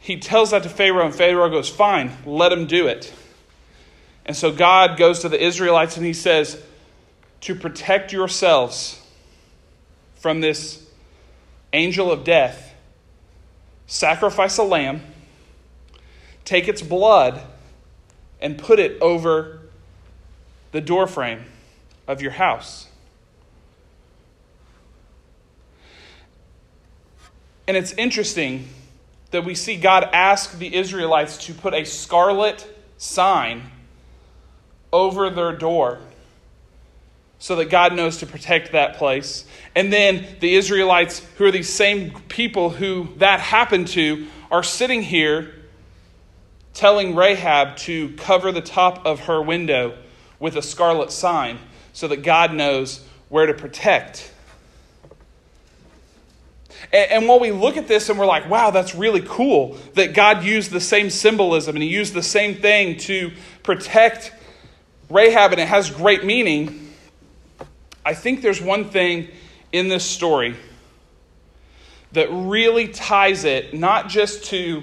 he 0.01 0.19
tells 0.19 0.51
that 0.51 0.65
to 0.65 0.69
Pharaoh, 0.69 1.07
and 1.07 1.15
Pharaoh 1.15 1.49
goes, 1.49 1.69
Fine, 1.69 2.11
let 2.27 2.53
him 2.53 2.67
do 2.67 2.89
it. 2.89 3.13
And 4.27 4.37
so 4.37 4.51
God 4.51 4.99
goes 4.99 5.21
to 5.21 5.29
the 5.29 5.43
Israelites 5.43 5.97
and 5.97 6.05
he 6.05 6.13
says, 6.13 6.61
To 7.43 7.55
protect 7.55 8.13
yourselves 8.13 9.01
from 10.17 10.41
this 10.41 10.87
angel 11.73 12.13
of 12.13 12.25
death, 12.25 12.75
sacrifice 13.87 14.59
a 14.59 14.63
lamb, 14.63 15.01
take 16.45 16.69
its 16.69 16.83
blood, 16.83 17.41
and 18.41 18.59
put 18.59 18.79
it 18.79 19.01
over 19.01 19.61
the 20.73 20.81
doorframe 20.81 21.45
of 22.07 22.21
your 22.21 22.33
house. 22.33 22.87
And 27.67 27.77
it's 27.77 27.93
interesting 27.93 28.69
that 29.31 29.45
we 29.45 29.55
see 29.55 29.77
God 29.77 30.09
ask 30.13 30.59
the 30.59 30.75
Israelites 30.75 31.47
to 31.47 31.55
put 31.55 31.73
a 31.73 31.85
scarlet 31.85 32.67
sign 32.99 33.63
over 34.93 35.31
their 35.31 35.53
door 35.57 36.01
so 37.41 37.57
that 37.57 37.71
God 37.71 37.95
knows 37.95 38.19
to 38.19 38.27
protect 38.27 38.73
that 38.73 38.97
place. 38.97 39.47
And 39.75 39.93
then 39.93 40.27
the 40.41 40.55
Israelites, 40.55 41.27
who 41.39 41.47
are 41.47 41.51
these 41.51 41.73
same 41.73 42.13
people 42.29 42.71
who 42.71 43.09
that 43.17 43.41
happened 43.41 43.89
to, 43.89 44.27
are 44.51 44.63
sitting 44.63 45.03
here 45.03 45.55
telling 46.75 47.17
Rahab 47.17 47.77
to 47.79 48.11
cover 48.17 48.53
the 48.53 48.61
top 48.61 49.05
of 49.07 49.21
her 49.21 49.43
window 49.43 49.97
with 50.39 50.55
a 50.57 50.63
scarlet 50.63 51.11
sign 51.11 51.59
so 51.95 52.07
that 52.09 52.19
God 52.19 52.53
knows 52.53 53.05
where 53.31 53.47
to 53.47 53.55
protect. 53.55 54.33
And, 56.93 57.27
while 57.27 57.41
we 57.41 57.53
look 57.53 57.77
at 57.77 57.89
this 57.89 58.09
and 58.11 58.19
we're 58.19 58.27
like, 58.27 58.49
wow, 58.51 58.71
that's 58.71 58.95
really 58.95 59.23
cool 59.25 59.79
that 59.95 60.13
God 60.15 60.45
used 60.45 60.71
the 60.71 60.81
same 60.81 61.09
symbolism 61.09 61.75
and 61.77 61.83
He 61.83 61.89
used 61.89 62.13
the 62.13 62.23
same 62.23 62.57
thing 62.57 62.99
to 62.99 63.33
protect 63.63 64.33
Rahab 65.09 65.53
and 65.53 65.61
it 65.61 65.69
has 65.69 65.91
great 65.91 66.25
meaning, 66.25 66.90
I 68.11 68.15
think 68.15 68.43
there's 68.43 68.61
one 68.61 68.87
thing 68.87 69.29
in 69.71 69.87
this 69.87 70.05
story 70.05 70.57
that 72.11 72.27
really 72.29 72.89
ties 72.89 73.45
it 73.45 73.73
not 73.73 74.09
just 74.09 74.47
to 74.47 74.83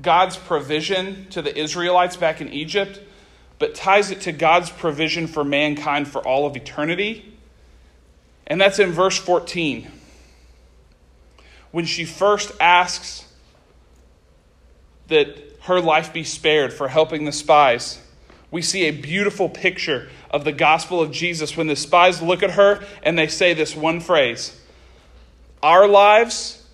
God's 0.00 0.38
provision 0.38 1.26
to 1.28 1.42
the 1.42 1.54
Israelites 1.54 2.16
back 2.16 2.40
in 2.40 2.50
Egypt, 2.50 3.02
but 3.58 3.74
ties 3.74 4.10
it 4.10 4.22
to 4.22 4.32
God's 4.32 4.70
provision 4.70 5.26
for 5.26 5.44
mankind 5.44 6.08
for 6.08 6.26
all 6.26 6.46
of 6.46 6.56
eternity. 6.56 7.36
And 8.46 8.58
that's 8.58 8.78
in 8.78 8.92
verse 8.92 9.18
14. 9.18 9.86
When 11.70 11.84
she 11.84 12.06
first 12.06 12.50
asks 12.58 13.30
that 15.08 15.36
her 15.64 15.82
life 15.82 16.14
be 16.14 16.24
spared 16.24 16.72
for 16.72 16.88
helping 16.88 17.26
the 17.26 17.32
spies, 17.32 18.00
we 18.50 18.62
see 18.62 18.84
a 18.84 18.90
beautiful 18.90 19.50
picture 19.50 20.08
of 20.30 20.44
the 20.44 20.52
gospel 20.52 21.00
of 21.00 21.10
Jesus 21.10 21.56
when 21.56 21.66
the 21.66 21.76
spies 21.76 22.20
look 22.20 22.42
at 22.42 22.50
her 22.52 22.84
and 23.02 23.18
they 23.18 23.28
say 23.28 23.54
this 23.54 23.74
one 23.74 24.00
phrase 24.00 24.58
Our 25.62 25.86
lives 25.86 26.66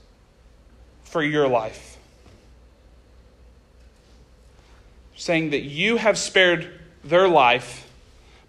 for 1.05 1.23
your 1.23 1.47
life. 1.47 1.97
Saying 5.17 5.51
that 5.51 5.63
you 5.63 5.97
have 5.97 6.19
spared 6.19 6.81
their 7.05 7.29
life 7.29 7.89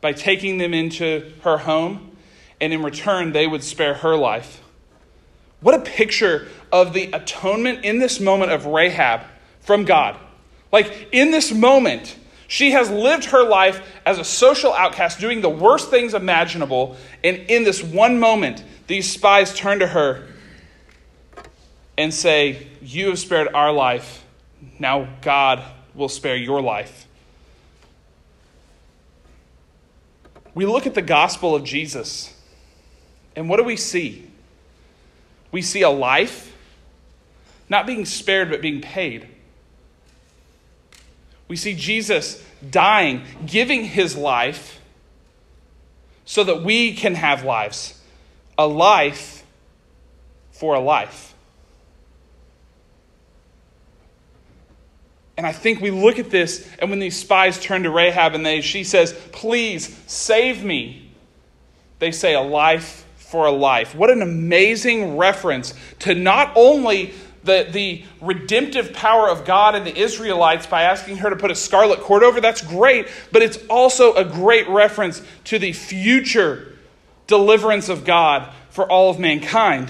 by 0.01 0.13
taking 0.13 0.57
them 0.57 0.73
into 0.73 1.31
her 1.41 1.57
home, 1.57 2.15
and 2.59 2.73
in 2.73 2.83
return, 2.83 3.31
they 3.31 3.47
would 3.47 3.63
spare 3.63 3.95
her 3.95 4.15
life. 4.15 4.61
What 5.61 5.75
a 5.75 5.79
picture 5.79 6.47
of 6.71 6.93
the 6.93 7.11
atonement 7.11 7.85
in 7.85 7.99
this 7.99 8.19
moment 8.19 8.51
of 8.51 8.65
Rahab 8.65 9.21
from 9.61 9.85
God. 9.85 10.17
Like, 10.71 11.09
in 11.11 11.31
this 11.31 11.51
moment, 11.51 12.15
she 12.55 12.71
has 12.71 12.89
lived 12.89 13.25
her 13.25 13.43
life 13.43 13.85
as 14.05 14.17
a 14.17 14.23
social 14.23 14.71
outcast, 14.71 15.19
doing 15.19 15.41
the 15.41 15.49
worst 15.49 15.89
things 15.89 16.13
imaginable. 16.13 16.95
And 17.21 17.35
in 17.49 17.65
this 17.65 17.83
one 17.83 18.17
moment, 18.17 18.63
these 18.87 19.11
spies 19.11 19.53
turn 19.53 19.79
to 19.79 19.87
her 19.87 20.25
and 21.97 22.13
say, 22.13 22.67
You 22.81 23.09
have 23.09 23.19
spared 23.19 23.49
our 23.53 23.73
life. 23.73 24.23
Now 24.79 25.09
God 25.19 25.63
will 25.93 26.07
spare 26.07 26.37
your 26.37 26.61
life. 26.61 27.05
We 30.53 30.65
look 30.65 30.87
at 30.87 30.93
the 30.93 31.01
gospel 31.01 31.55
of 31.55 31.65
Jesus, 31.65 32.33
and 33.35 33.49
what 33.49 33.57
do 33.57 33.65
we 33.65 33.75
see? 33.75 34.31
We 35.51 35.61
see 35.61 35.81
a 35.81 35.89
life 35.89 36.55
not 37.67 37.85
being 37.85 38.05
spared, 38.05 38.49
but 38.49 38.61
being 38.61 38.79
paid. 38.79 39.34
We 41.47 41.55
see 41.55 41.75
Jesus 41.75 42.43
dying, 42.69 43.23
giving 43.45 43.85
his 43.85 44.15
life 44.15 44.79
so 46.25 46.43
that 46.43 46.63
we 46.63 46.93
can 46.93 47.15
have 47.15 47.43
lives. 47.43 47.99
A 48.57 48.67
life 48.67 49.43
for 50.51 50.75
a 50.75 50.79
life. 50.79 51.33
And 55.37 55.45
I 55.45 55.51
think 55.51 55.81
we 55.81 55.91
look 55.91 56.17
at 56.17 56.29
this, 56.29 56.67
and 56.79 56.89
when 56.89 56.99
these 56.99 57.19
spies 57.19 57.59
turn 57.59 57.83
to 57.83 57.89
Rahab 57.89 58.35
and 58.35 58.45
they, 58.45 58.61
she 58.61 58.85
says, 58.85 59.13
Please 59.33 59.95
save 60.07 60.63
me, 60.63 61.11
they 61.99 62.11
say, 62.11 62.33
A 62.33 62.41
life 62.41 63.05
for 63.17 63.45
a 63.45 63.51
life. 63.51 63.93
What 63.95 64.09
an 64.09 64.21
amazing 64.21 65.17
reference 65.17 65.73
to 65.99 66.15
not 66.15 66.53
only 66.55 67.13
the, 67.45 67.67
the 67.71 68.03
redemptive 68.21 68.93
power 68.93 69.29
of 69.29 69.45
God 69.45 69.75
and 69.75 69.85
the 69.85 69.95
Israelites 69.95 70.65
by 70.65 70.83
asking 70.83 71.17
her 71.17 71.29
to 71.29 71.35
put 71.35 71.51
a 71.51 71.55
scarlet 71.55 72.01
cord 72.01 72.23
over, 72.23 72.41
that's 72.41 72.61
great, 72.61 73.07
but 73.31 73.41
it's 73.41 73.57
also 73.69 74.13
a 74.15 74.25
great 74.25 74.67
reference 74.67 75.21
to 75.45 75.59
the 75.59 75.71
future 75.71 76.73
deliverance 77.27 77.89
of 77.89 78.05
God 78.05 78.51
for 78.69 78.89
all 78.89 79.09
of 79.09 79.19
mankind. 79.19 79.89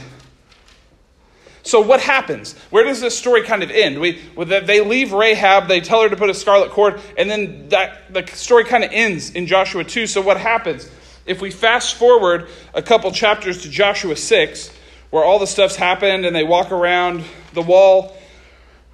So, 1.63 1.82
what 1.82 2.00
happens? 2.00 2.54
Where 2.70 2.84
does 2.84 3.02
this 3.02 3.18
story 3.18 3.41
kind 3.41 3.63
of 3.63 3.72
end? 3.72 4.00
We, 4.00 4.22
they 4.38 4.82
leave 4.82 5.13
Rahab, 5.13 5.68
they 5.68 5.82
tell 5.82 6.04
her 6.04 6.10
to 6.10 6.15
put 6.15 6.30
a 6.30 6.34
scarlet 6.36 6.70
cord, 6.70 7.02
and 7.18 7.30
then 7.30 7.70
that, 7.70 8.13
the 8.13 8.28
story 8.28 8.65
kind 8.65 8.84
of 8.84 8.91
ends 8.94 9.32
in 9.32 9.48
Joshua 9.48 9.84
2. 9.84 10.06
So, 10.06 10.22
what 10.22 10.38
happens? 10.38 10.88
If 11.26 11.41
we 11.41 11.50
fast 11.50 11.96
forward 11.96 12.50
a 12.76 12.84
couple 12.84 13.12
chapters 13.12 13.63
to 13.63 13.70
Joshua 13.70 14.15
6, 14.15 14.72
where 15.10 15.24
all 15.24 15.39
the 15.39 15.48
stuff's 15.48 15.76
happened 15.76 16.26
and 16.26 16.36
they 16.36 16.44
walk 16.44 16.72
around 16.72 17.24
the 17.56 17.62
wall. 17.62 18.15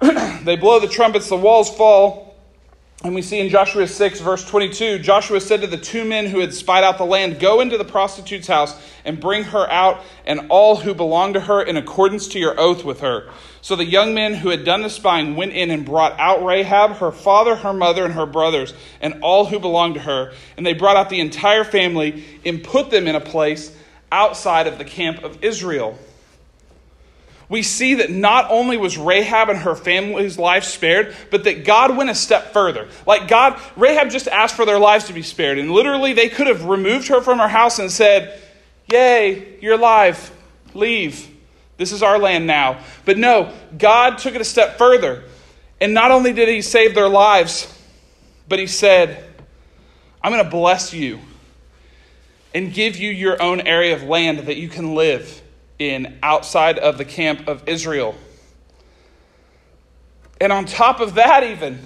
they 0.00 0.56
blow 0.56 0.80
the 0.80 0.88
trumpets, 0.88 1.28
the 1.28 1.36
walls 1.36 1.68
fall. 1.74 2.32
And 3.04 3.16
we 3.16 3.22
see 3.22 3.40
in 3.40 3.48
Joshua 3.48 3.88
6, 3.88 4.20
verse 4.20 4.48
22, 4.48 5.00
Joshua 5.00 5.40
said 5.40 5.60
to 5.62 5.66
the 5.66 5.76
two 5.76 6.04
men 6.04 6.26
who 6.26 6.38
had 6.38 6.54
spied 6.54 6.84
out 6.84 6.98
the 6.98 7.04
land, 7.04 7.40
Go 7.40 7.60
into 7.60 7.76
the 7.76 7.84
prostitute's 7.84 8.46
house 8.46 8.80
and 9.04 9.20
bring 9.20 9.42
her 9.42 9.68
out 9.68 10.04
and 10.24 10.46
all 10.50 10.76
who 10.76 10.94
belong 10.94 11.32
to 11.32 11.40
her 11.40 11.60
in 11.60 11.76
accordance 11.76 12.28
to 12.28 12.38
your 12.38 12.58
oath 12.60 12.84
with 12.84 13.00
her. 13.00 13.28
So 13.60 13.74
the 13.74 13.84
young 13.84 14.14
men 14.14 14.34
who 14.34 14.50
had 14.50 14.64
done 14.64 14.82
the 14.82 14.90
spying 14.90 15.34
went 15.34 15.52
in 15.52 15.72
and 15.72 15.84
brought 15.84 16.18
out 16.20 16.44
Rahab, 16.44 16.92
her 16.98 17.10
father, 17.10 17.56
her 17.56 17.72
mother, 17.72 18.04
and 18.04 18.14
her 18.14 18.26
brothers, 18.26 18.72
and 19.00 19.20
all 19.22 19.46
who 19.46 19.58
belonged 19.58 19.94
to 19.94 20.00
her. 20.00 20.32
And 20.56 20.64
they 20.64 20.72
brought 20.72 20.96
out 20.96 21.10
the 21.10 21.20
entire 21.20 21.64
family 21.64 22.24
and 22.44 22.62
put 22.62 22.90
them 22.90 23.08
in 23.08 23.16
a 23.16 23.20
place 23.20 23.76
outside 24.12 24.68
of 24.68 24.78
the 24.78 24.84
camp 24.84 25.24
of 25.24 25.42
Israel 25.42 25.98
we 27.52 27.62
see 27.62 27.96
that 27.96 28.10
not 28.10 28.50
only 28.50 28.78
was 28.78 28.96
Rahab 28.96 29.50
and 29.50 29.58
her 29.58 29.74
family's 29.74 30.38
life 30.38 30.64
spared, 30.64 31.14
but 31.30 31.44
that 31.44 31.66
God 31.66 31.94
went 31.94 32.08
a 32.08 32.14
step 32.14 32.54
further. 32.54 32.88
Like 33.06 33.28
God, 33.28 33.60
Rahab 33.76 34.08
just 34.08 34.26
asked 34.26 34.56
for 34.56 34.64
their 34.64 34.78
lives 34.78 35.08
to 35.08 35.12
be 35.12 35.20
spared. 35.20 35.58
And 35.58 35.70
literally, 35.70 36.14
they 36.14 36.30
could 36.30 36.46
have 36.46 36.64
removed 36.64 37.08
her 37.08 37.20
from 37.20 37.38
her 37.40 37.48
house 37.48 37.78
and 37.78 37.90
said, 37.90 38.40
Yay, 38.90 39.58
you're 39.60 39.74
alive. 39.74 40.32
Leave. 40.72 41.28
This 41.76 41.92
is 41.92 42.02
our 42.02 42.18
land 42.18 42.46
now. 42.46 42.78
But 43.04 43.18
no, 43.18 43.52
God 43.76 44.16
took 44.16 44.34
it 44.34 44.40
a 44.40 44.46
step 44.46 44.78
further. 44.78 45.22
And 45.78 45.92
not 45.92 46.10
only 46.10 46.32
did 46.32 46.48
He 46.48 46.62
save 46.62 46.94
their 46.94 47.10
lives, 47.10 47.68
but 48.48 48.60
He 48.60 48.66
said, 48.66 49.28
I'm 50.22 50.32
going 50.32 50.42
to 50.42 50.50
bless 50.50 50.94
you 50.94 51.18
and 52.54 52.72
give 52.72 52.96
you 52.96 53.10
your 53.10 53.42
own 53.42 53.60
area 53.60 53.94
of 53.94 54.04
land 54.04 54.38
that 54.38 54.56
you 54.56 54.70
can 54.70 54.94
live 54.94 55.41
in 55.90 56.18
outside 56.22 56.78
of 56.78 56.98
the 56.98 57.04
camp 57.04 57.48
of 57.48 57.68
Israel. 57.68 58.14
And 60.40 60.52
on 60.52 60.64
top 60.64 61.00
of 61.00 61.14
that, 61.14 61.44
even, 61.44 61.80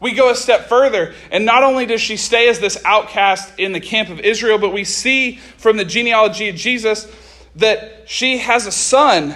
we 0.00 0.12
go 0.12 0.30
a 0.30 0.34
step 0.34 0.68
further. 0.68 1.14
And 1.30 1.44
not 1.44 1.62
only 1.62 1.86
does 1.86 2.00
she 2.00 2.16
stay 2.16 2.48
as 2.48 2.58
this 2.60 2.82
outcast 2.84 3.58
in 3.58 3.72
the 3.72 3.80
camp 3.80 4.08
of 4.08 4.20
Israel, 4.20 4.58
but 4.58 4.72
we 4.72 4.84
see 4.84 5.36
from 5.56 5.76
the 5.76 5.84
genealogy 5.84 6.48
of 6.48 6.56
Jesus 6.56 7.10
that 7.56 8.02
she 8.06 8.38
has 8.38 8.66
a 8.66 8.72
son 8.72 9.34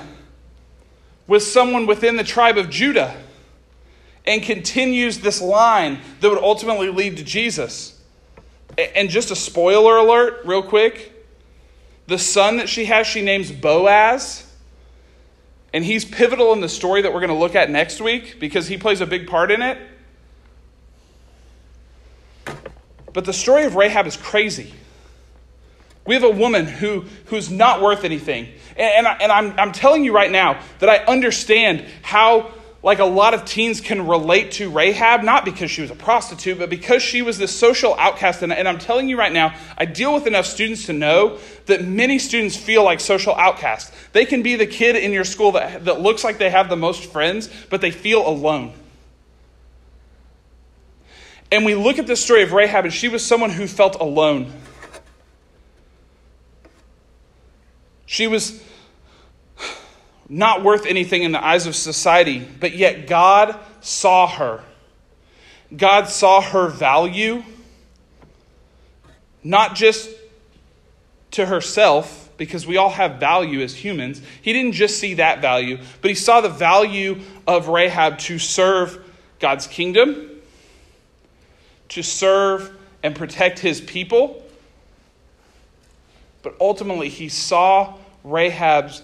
with 1.26 1.42
someone 1.42 1.86
within 1.86 2.16
the 2.16 2.24
tribe 2.24 2.58
of 2.58 2.70
Judah 2.70 3.16
and 4.26 4.42
continues 4.42 5.20
this 5.20 5.40
line 5.40 6.00
that 6.20 6.28
would 6.28 6.42
ultimately 6.42 6.90
lead 6.90 7.16
to 7.18 7.24
Jesus. 7.24 8.00
And 8.76 9.08
just 9.08 9.30
a 9.30 9.36
spoiler 9.36 9.96
alert, 9.96 10.40
real 10.44 10.62
quick 10.62 11.17
the 12.08 12.18
son 12.18 12.56
that 12.56 12.70
she 12.70 12.86
has, 12.86 13.06
she 13.06 13.22
names 13.22 13.52
Boaz. 13.52 14.50
And 15.74 15.84
he's 15.84 16.06
pivotal 16.06 16.54
in 16.54 16.62
the 16.62 16.68
story 16.68 17.02
that 17.02 17.12
we're 17.12 17.20
going 17.20 17.28
to 17.28 17.36
look 17.36 17.54
at 17.54 17.70
next 17.70 18.00
week 18.00 18.40
because 18.40 18.66
he 18.66 18.78
plays 18.78 19.02
a 19.02 19.06
big 19.06 19.28
part 19.28 19.50
in 19.50 19.60
it. 19.60 19.78
But 23.12 23.26
the 23.26 23.34
story 23.34 23.64
of 23.64 23.74
Rahab 23.74 24.06
is 24.06 24.16
crazy. 24.16 24.74
We 26.06 26.14
have 26.14 26.24
a 26.24 26.30
woman 26.30 26.64
who, 26.64 27.04
who's 27.26 27.50
not 27.50 27.82
worth 27.82 28.04
anything. 28.04 28.48
And, 28.78 29.06
and, 29.06 29.06
I, 29.06 29.12
and 29.20 29.30
I'm, 29.30 29.60
I'm 29.60 29.72
telling 29.72 30.02
you 30.02 30.14
right 30.14 30.30
now 30.30 30.62
that 30.78 30.88
I 30.88 31.04
understand 31.04 31.84
how 32.00 32.50
like 32.82 33.00
a 33.00 33.04
lot 33.04 33.34
of 33.34 33.44
teens 33.44 33.80
can 33.80 34.06
relate 34.06 34.52
to 34.52 34.70
Rahab, 34.70 35.22
not 35.22 35.44
because 35.44 35.70
she 35.70 35.82
was 35.82 35.90
a 35.90 35.96
prostitute, 35.96 36.58
but 36.58 36.70
because 36.70 37.02
she 37.02 37.22
was 37.22 37.36
this 37.36 37.54
social 37.54 37.94
outcast. 37.98 38.42
And, 38.42 38.52
and, 38.52 38.68
I'm 38.68 38.78
telling 38.78 39.08
you 39.08 39.18
right 39.18 39.32
now, 39.32 39.54
I 39.76 39.84
deal 39.84 40.14
with 40.14 40.28
enough 40.28 40.46
students 40.46 40.86
to 40.86 40.92
know 40.92 41.38
that 41.66 41.84
many 41.84 42.20
students 42.20 42.56
feel 42.56 42.84
like 42.84 43.00
social 43.00 43.34
outcasts. 43.34 43.90
They 44.12 44.24
can 44.24 44.42
be 44.42 44.54
the 44.54 44.66
kid 44.66 44.94
in 44.94 45.12
your 45.12 45.24
school 45.24 45.52
that, 45.52 45.86
that 45.86 46.00
looks 46.00 46.22
like 46.22 46.38
they 46.38 46.50
have 46.50 46.68
the 46.68 46.76
most 46.76 47.10
friends, 47.10 47.50
but 47.68 47.80
they 47.80 47.90
feel 47.90 48.26
alone. 48.26 48.72
And 51.50 51.64
we 51.64 51.74
look 51.74 51.98
at 51.98 52.06
the 52.06 52.16
story 52.16 52.42
of 52.42 52.52
Rahab, 52.52 52.84
and 52.84 52.94
she 52.94 53.08
was 53.08 53.24
someone 53.24 53.50
who 53.50 53.66
felt 53.66 53.96
alone. 53.96 54.52
She 58.06 58.26
was 58.26 58.62
not 60.28 60.62
worth 60.62 60.86
anything 60.86 61.22
in 61.22 61.32
the 61.32 61.44
eyes 61.44 61.66
of 61.66 61.74
society, 61.74 62.46
but 62.60 62.72
yet 62.72 63.06
God 63.06 63.58
saw 63.80 64.26
her. 64.26 64.62
God 65.74 66.08
saw 66.08 66.40
her 66.40 66.68
value, 66.68 67.42
not 69.42 69.74
just 69.74 70.10
to 71.32 71.46
herself, 71.46 72.30
because 72.36 72.66
we 72.66 72.76
all 72.76 72.90
have 72.90 73.18
value 73.18 73.60
as 73.60 73.74
humans. 73.74 74.22
He 74.42 74.52
didn't 74.52 74.72
just 74.72 74.98
see 74.98 75.14
that 75.14 75.40
value, 75.40 75.78
but 76.00 76.10
he 76.10 76.14
saw 76.14 76.40
the 76.40 76.48
value 76.48 77.20
of 77.46 77.68
Rahab 77.68 78.18
to 78.20 78.38
serve 78.38 79.04
God's 79.40 79.66
kingdom, 79.66 80.30
to 81.90 82.02
serve 82.02 82.76
and 83.02 83.14
protect 83.14 83.58
his 83.58 83.80
people. 83.80 84.44
But 86.42 86.54
ultimately, 86.60 87.08
he 87.08 87.28
saw 87.28 87.94
Rahab's 88.24 89.02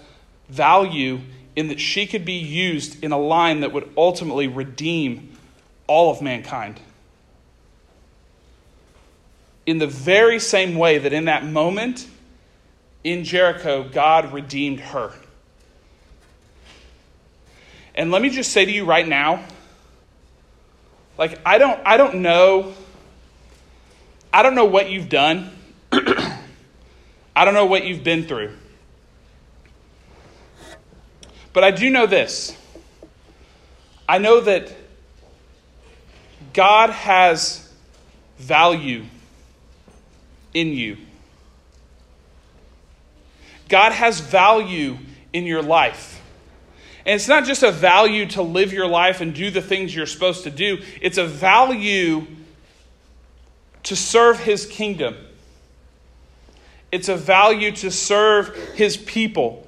value 0.48 1.20
in 1.57 1.68
that 1.68 1.80
she 1.80 2.07
could 2.07 2.24
be 2.24 2.35
used 2.35 3.02
in 3.02 3.12
a 3.12 3.18
line 3.18 3.61
that 3.61 3.72
would 3.72 3.90
ultimately 3.96 4.48
redeem 4.48 5.37
all 5.87 6.11
of 6.11 6.20
mankind. 6.20 6.80
In 9.66 9.78
the 9.78 9.87
very 9.87 10.38
same 10.38 10.76
way 10.76 10.98
that 10.98 11.12
in 11.12 11.26
that 11.26 11.46
moment 11.46 12.07
in 13.02 13.24
Jericho, 13.24 13.88
God 13.88 14.33
redeemed 14.33 14.80
her. 14.80 15.12
And 17.94 18.11
let 18.11 18.20
me 18.20 18.30
just 18.30 18.52
say 18.52 18.64
to 18.64 18.70
you 18.70 18.85
right 18.85 19.07
now, 19.07 19.44
like 21.16 21.38
I 21.46 21.59
don't 21.59 21.80
I 21.87 21.96
don't 21.96 22.16
know 22.16 22.74
I 24.33 24.42
don't 24.42 24.57
know 24.57 24.64
what 24.64 24.90
you've 24.90 25.09
done. 25.09 25.50
I 25.92 27.44
don't 27.44 27.54
know 27.54 27.66
what 27.66 27.85
you've 27.85 28.02
been 28.02 28.26
through. 28.26 28.57
But 31.54 31.64
I 31.64 31.70
do 31.70 31.88
know 31.88 32.04
this 32.04 32.54
I 34.06 34.18
know 34.18 34.42
that 34.42 34.70
God 36.52 36.90
has 36.90 37.72
value 38.36 39.04
in 40.52 40.68
you. 40.68 40.98
God 43.70 43.92
has 43.92 44.20
value 44.20 44.98
in 45.32 45.44
your 45.44 45.62
life. 45.62 46.20
And 47.06 47.16
it's 47.16 47.28
not 47.28 47.44
just 47.44 47.62
a 47.62 47.70
value 47.70 48.26
to 48.30 48.42
live 48.42 48.72
your 48.72 48.86
life 48.86 49.20
and 49.20 49.34
do 49.34 49.50
the 49.50 49.62
things 49.62 49.94
you're 49.94 50.06
supposed 50.06 50.44
to 50.44 50.50
do, 50.50 50.82
it's 51.00 51.18
a 51.18 51.26
value 51.26 52.26
to 53.84 53.96
serve 53.96 54.40
His 54.40 54.66
kingdom. 54.66 55.16
It's 56.90 57.08
a 57.08 57.16
value 57.16 57.72
to 57.72 57.90
serve 57.90 58.54
His 58.74 58.96
people. 58.96 59.66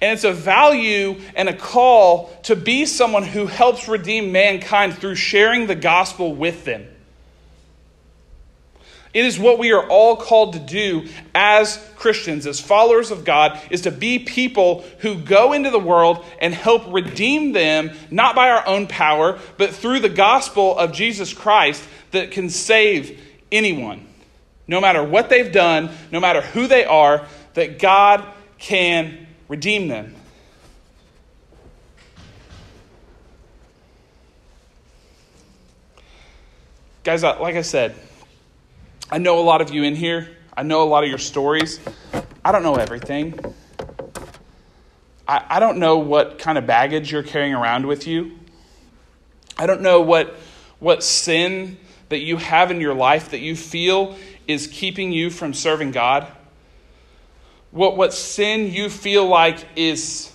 And 0.00 0.12
it's 0.12 0.24
a 0.24 0.32
value 0.32 1.20
and 1.34 1.48
a 1.48 1.56
call 1.56 2.30
to 2.44 2.56
be 2.56 2.86
someone 2.86 3.22
who 3.22 3.46
helps 3.46 3.88
redeem 3.88 4.32
mankind 4.32 4.98
through 4.98 5.14
sharing 5.14 5.66
the 5.66 5.74
gospel 5.74 6.34
with 6.34 6.64
them. 6.64 6.86
It 9.14 9.24
is 9.24 9.38
what 9.38 9.60
we 9.60 9.70
are 9.70 9.88
all 9.88 10.16
called 10.16 10.54
to 10.54 10.58
do 10.58 11.06
as 11.36 11.78
Christians, 11.94 12.48
as 12.48 12.58
followers 12.58 13.12
of 13.12 13.24
God, 13.24 13.60
is 13.70 13.82
to 13.82 13.92
be 13.92 14.18
people 14.18 14.84
who 14.98 15.14
go 15.14 15.52
into 15.52 15.70
the 15.70 15.78
world 15.78 16.24
and 16.40 16.52
help 16.52 16.92
redeem 16.92 17.52
them, 17.52 17.92
not 18.10 18.34
by 18.34 18.50
our 18.50 18.66
own 18.66 18.88
power, 18.88 19.38
but 19.56 19.70
through 19.70 20.00
the 20.00 20.08
gospel 20.08 20.76
of 20.76 20.92
Jesus 20.92 21.32
Christ 21.32 21.84
that 22.10 22.32
can 22.32 22.50
save 22.50 23.20
anyone. 23.52 24.04
No 24.66 24.80
matter 24.80 25.04
what 25.04 25.28
they've 25.28 25.52
done, 25.52 25.90
no 26.10 26.18
matter 26.18 26.40
who 26.40 26.66
they 26.66 26.84
are, 26.84 27.24
that 27.54 27.78
God 27.78 28.24
can 28.58 29.23
redeem 29.48 29.88
them. 29.88 30.14
Guys, 37.02 37.22
uh, 37.22 37.38
like 37.38 37.54
I 37.54 37.62
said, 37.62 37.94
I 39.10 39.18
know 39.18 39.38
a 39.38 39.42
lot 39.42 39.60
of 39.60 39.70
you 39.70 39.82
in 39.82 39.94
here. 39.94 40.30
I 40.56 40.62
know 40.62 40.82
a 40.82 40.88
lot 40.88 41.04
of 41.04 41.10
your 41.10 41.18
stories. 41.18 41.78
I 42.44 42.52
don't 42.52 42.62
know 42.62 42.76
everything. 42.76 43.38
I, 45.28 45.44
I 45.48 45.60
don't 45.60 45.78
know 45.78 45.98
what 45.98 46.38
kind 46.38 46.56
of 46.56 46.66
baggage 46.66 47.12
you're 47.12 47.22
carrying 47.22 47.54
around 47.54 47.86
with 47.86 48.06
you. 48.06 48.38
I 49.58 49.66
don't 49.66 49.82
know 49.82 50.00
what, 50.00 50.34
what 50.78 51.02
sin 51.02 51.78
that 52.08 52.20
you 52.20 52.38
have 52.38 52.70
in 52.70 52.80
your 52.80 52.94
life 52.94 53.30
that 53.30 53.40
you 53.40 53.54
feel 53.54 54.16
is 54.46 54.66
keeping 54.66 55.12
you 55.12 55.30
from 55.30 55.52
serving 55.54 55.90
God 55.90 56.26
what, 57.74 57.96
what 57.96 58.14
sin 58.14 58.72
you 58.72 58.88
feel 58.88 59.26
like 59.26 59.58
is 59.74 60.32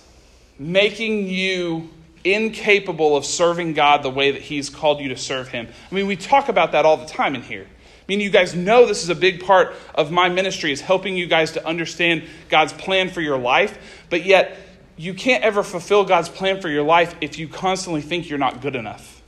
making 0.58 1.26
you 1.26 1.88
incapable 2.22 3.16
of 3.16 3.24
serving 3.24 3.72
God 3.72 4.02
the 4.02 4.10
way 4.10 4.30
that 4.30 4.42
He's 4.42 4.68
called 4.68 5.00
you 5.00 5.08
to 5.08 5.16
serve 5.16 5.48
Him. 5.48 5.66
I 5.90 5.94
mean, 5.94 6.06
we 6.06 6.16
talk 6.16 6.50
about 6.50 6.72
that 6.72 6.84
all 6.84 6.98
the 6.98 7.06
time 7.06 7.34
in 7.34 7.40
here. 7.40 7.66
I 7.66 8.04
mean, 8.06 8.20
you 8.20 8.28
guys 8.28 8.54
know 8.54 8.84
this 8.84 9.02
is 9.02 9.08
a 9.08 9.14
big 9.14 9.42
part 9.42 9.74
of 9.94 10.10
my 10.10 10.28
ministry 10.28 10.70
is 10.70 10.82
helping 10.82 11.16
you 11.16 11.26
guys 11.26 11.52
to 11.52 11.66
understand 11.66 12.24
God's 12.50 12.74
plan 12.74 13.08
for 13.08 13.22
your 13.22 13.38
life, 13.38 14.04
but 14.10 14.26
yet 14.26 14.58
you 14.98 15.14
can't 15.14 15.42
ever 15.42 15.62
fulfill 15.62 16.04
God's 16.04 16.28
plan 16.28 16.60
for 16.60 16.68
your 16.68 16.82
life 16.82 17.14
if 17.22 17.38
you 17.38 17.48
constantly 17.48 18.02
think 18.02 18.28
you're 18.28 18.38
not 18.38 18.60
good 18.60 18.76
enough. 18.76 19.22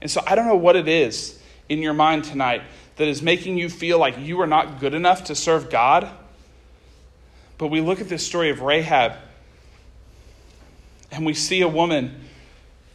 And 0.00 0.08
so 0.08 0.22
I 0.24 0.36
don't 0.36 0.46
know 0.46 0.54
what 0.54 0.76
it 0.76 0.86
is 0.86 1.42
in 1.68 1.82
your 1.82 1.94
mind 1.94 2.22
tonight 2.22 2.62
that 2.96 3.08
is 3.08 3.20
making 3.20 3.58
you 3.58 3.68
feel 3.68 3.98
like 3.98 4.16
you 4.16 4.40
are 4.40 4.46
not 4.46 4.78
good 4.78 4.94
enough 4.94 5.24
to 5.24 5.34
serve 5.34 5.70
God. 5.70 6.08
But 7.58 7.68
we 7.68 7.80
look 7.80 8.00
at 8.00 8.08
this 8.08 8.24
story 8.24 8.50
of 8.50 8.60
Rahab 8.60 9.14
and 11.10 11.26
we 11.26 11.34
see 11.34 11.60
a 11.60 11.68
woman 11.68 12.24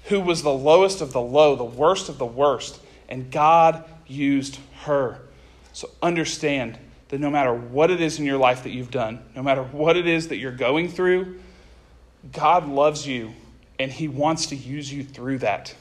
who 0.05 0.21
was 0.21 0.41
the 0.41 0.53
lowest 0.53 1.01
of 1.01 1.13
the 1.13 1.21
low, 1.21 1.55
the 1.55 1.63
worst 1.63 2.09
of 2.09 2.17
the 2.17 2.25
worst, 2.25 2.79
and 3.09 3.29
God 3.29 3.83
used 4.07 4.57
her. 4.83 5.19
So 5.73 5.89
understand 6.01 6.77
that 7.09 7.19
no 7.19 7.29
matter 7.29 7.53
what 7.53 7.91
it 7.91 8.01
is 8.01 8.19
in 8.19 8.25
your 8.25 8.37
life 8.37 8.63
that 8.63 8.69
you've 8.69 8.91
done, 8.91 9.23
no 9.35 9.43
matter 9.43 9.63
what 9.63 9.97
it 9.97 10.07
is 10.07 10.29
that 10.29 10.37
you're 10.37 10.51
going 10.51 10.89
through, 10.89 11.39
God 12.31 12.67
loves 12.67 13.05
you 13.05 13.33
and 13.79 13.91
He 13.91 14.07
wants 14.07 14.47
to 14.47 14.55
use 14.55 14.91
you 14.91 15.03
through 15.03 15.39
that. 15.39 15.75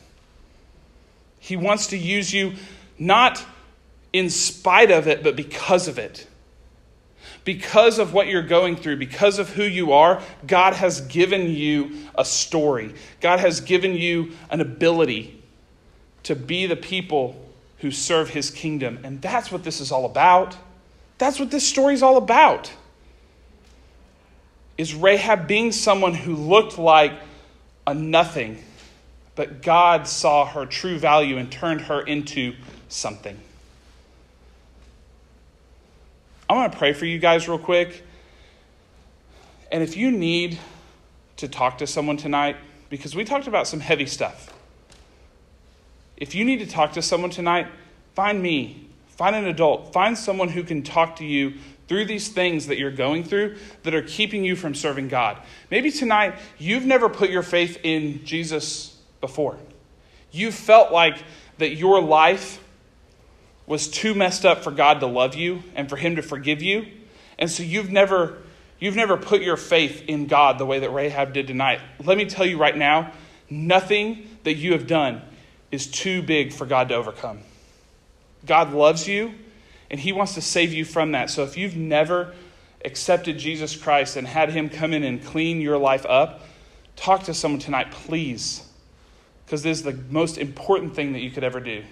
He 1.38 1.56
wants 1.56 1.88
to 1.88 1.98
use 1.98 2.32
you 2.32 2.54
not 2.98 3.44
in 4.12 4.30
spite 4.30 4.90
of 4.90 5.08
it, 5.08 5.22
but 5.22 5.36
because 5.36 5.88
of 5.88 5.98
it 5.98 6.26
because 7.44 7.98
of 7.98 8.14
what 8.14 8.28
you're 8.28 8.42
going 8.42 8.76
through, 8.76 8.96
because 8.96 9.38
of 9.38 9.50
who 9.50 9.64
you 9.64 9.92
are, 9.92 10.22
God 10.46 10.74
has 10.74 11.00
given 11.02 11.50
you 11.50 12.06
a 12.14 12.24
story. 12.24 12.94
God 13.20 13.40
has 13.40 13.60
given 13.60 13.94
you 13.94 14.32
an 14.50 14.60
ability 14.60 15.42
to 16.24 16.36
be 16.36 16.66
the 16.66 16.76
people 16.76 17.36
who 17.78 17.90
serve 17.90 18.30
his 18.30 18.50
kingdom. 18.50 19.00
And 19.02 19.20
that's 19.20 19.50
what 19.50 19.64
this 19.64 19.80
is 19.80 19.90
all 19.90 20.04
about. 20.04 20.56
That's 21.18 21.40
what 21.40 21.50
this 21.50 21.66
story 21.66 21.94
is 21.94 22.02
all 22.02 22.16
about. 22.16 22.72
Is 24.78 24.94
Rahab 24.94 25.48
being 25.48 25.72
someone 25.72 26.14
who 26.14 26.34
looked 26.34 26.78
like 26.78 27.12
a 27.86 27.94
nothing, 27.94 28.62
but 29.34 29.62
God 29.62 30.06
saw 30.06 30.46
her 30.46 30.64
true 30.64 30.98
value 30.98 31.38
and 31.38 31.50
turned 31.50 31.82
her 31.82 32.00
into 32.00 32.54
something. 32.88 33.38
I'm 36.52 36.58
going 36.58 36.70
to 36.70 36.76
pray 36.76 36.92
for 36.92 37.06
you 37.06 37.18
guys 37.18 37.48
real 37.48 37.58
quick. 37.58 38.04
And 39.70 39.82
if 39.82 39.96
you 39.96 40.10
need 40.10 40.58
to 41.38 41.48
talk 41.48 41.78
to 41.78 41.86
someone 41.86 42.18
tonight, 42.18 42.56
because 42.90 43.16
we 43.16 43.24
talked 43.24 43.46
about 43.46 43.66
some 43.66 43.80
heavy 43.80 44.04
stuff, 44.04 44.52
if 46.18 46.34
you 46.34 46.44
need 46.44 46.58
to 46.58 46.66
talk 46.66 46.92
to 46.92 47.00
someone 47.00 47.30
tonight, 47.30 47.68
find 48.14 48.42
me, 48.42 48.86
find 49.06 49.34
an 49.34 49.46
adult, 49.46 49.94
find 49.94 50.18
someone 50.18 50.50
who 50.50 50.62
can 50.62 50.82
talk 50.82 51.16
to 51.16 51.24
you 51.24 51.54
through 51.88 52.04
these 52.04 52.28
things 52.28 52.66
that 52.66 52.76
you're 52.76 52.90
going 52.90 53.24
through 53.24 53.56
that 53.84 53.94
are 53.94 54.02
keeping 54.02 54.44
you 54.44 54.54
from 54.54 54.74
serving 54.74 55.08
God. 55.08 55.38
Maybe 55.70 55.90
tonight 55.90 56.38
you've 56.58 56.84
never 56.84 57.08
put 57.08 57.30
your 57.30 57.42
faith 57.42 57.78
in 57.82 58.26
Jesus 58.26 59.00
before. 59.22 59.56
You 60.30 60.52
felt 60.52 60.92
like 60.92 61.16
that 61.56 61.76
your 61.76 62.02
life 62.02 62.61
was 63.66 63.88
too 63.88 64.14
messed 64.14 64.44
up 64.44 64.64
for 64.64 64.70
God 64.70 65.00
to 65.00 65.06
love 65.06 65.34
you 65.34 65.62
and 65.74 65.88
for 65.88 65.96
him 65.96 66.16
to 66.16 66.22
forgive 66.22 66.62
you. 66.62 66.86
And 67.38 67.50
so 67.50 67.62
you've 67.62 67.90
never 67.90 68.38
you've 68.78 68.96
never 68.96 69.16
put 69.16 69.42
your 69.42 69.56
faith 69.56 70.04
in 70.08 70.26
God 70.26 70.58
the 70.58 70.66
way 70.66 70.80
that 70.80 70.90
Rahab 70.90 71.32
did 71.32 71.46
tonight. 71.46 71.80
Let 72.02 72.18
me 72.18 72.24
tell 72.24 72.44
you 72.44 72.58
right 72.58 72.76
now, 72.76 73.12
nothing 73.48 74.28
that 74.42 74.54
you 74.54 74.72
have 74.72 74.86
done 74.86 75.22
is 75.70 75.86
too 75.86 76.22
big 76.22 76.52
for 76.52 76.66
God 76.66 76.88
to 76.88 76.96
overcome. 76.96 77.40
God 78.44 78.72
loves 78.72 79.06
you 79.06 79.34
and 79.90 80.00
he 80.00 80.12
wants 80.12 80.34
to 80.34 80.40
save 80.40 80.72
you 80.72 80.84
from 80.84 81.12
that. 81.12 81.30
So 81.30 81.44
if 81.44 81.56
you've 81.56 81.76
never 81.76 82.34
accepted 82.84 83.38
Jesus 83.38 83.76
Christ 83.76 84.16
and 84.16 84.26
had 84.26 84.50
him 84.50 84.68
come 84.68 84.92
in 84.92 85.04
and 85.04 85.24
clean 85.24 85.60
your 85.60 85.78
life 85.78 86.04
up, 86.08 86.40
talk 86.96 87.24
to 87.24 87.34
someone 87.34 87.60
tonight, 87.60 87.92
please. 87.92 88.66
Because 89.44 89.62
this 89.62 89.78
is 89.78 89.84
the 89.84 89.98
most 90.10 90.38
important 90.38 90.94
thing 90.94 91.12
that 91.12 91.20
you 91.20 91.30
could 91.30 91.44
ever 91.44 91.60
do. 91.60 91.84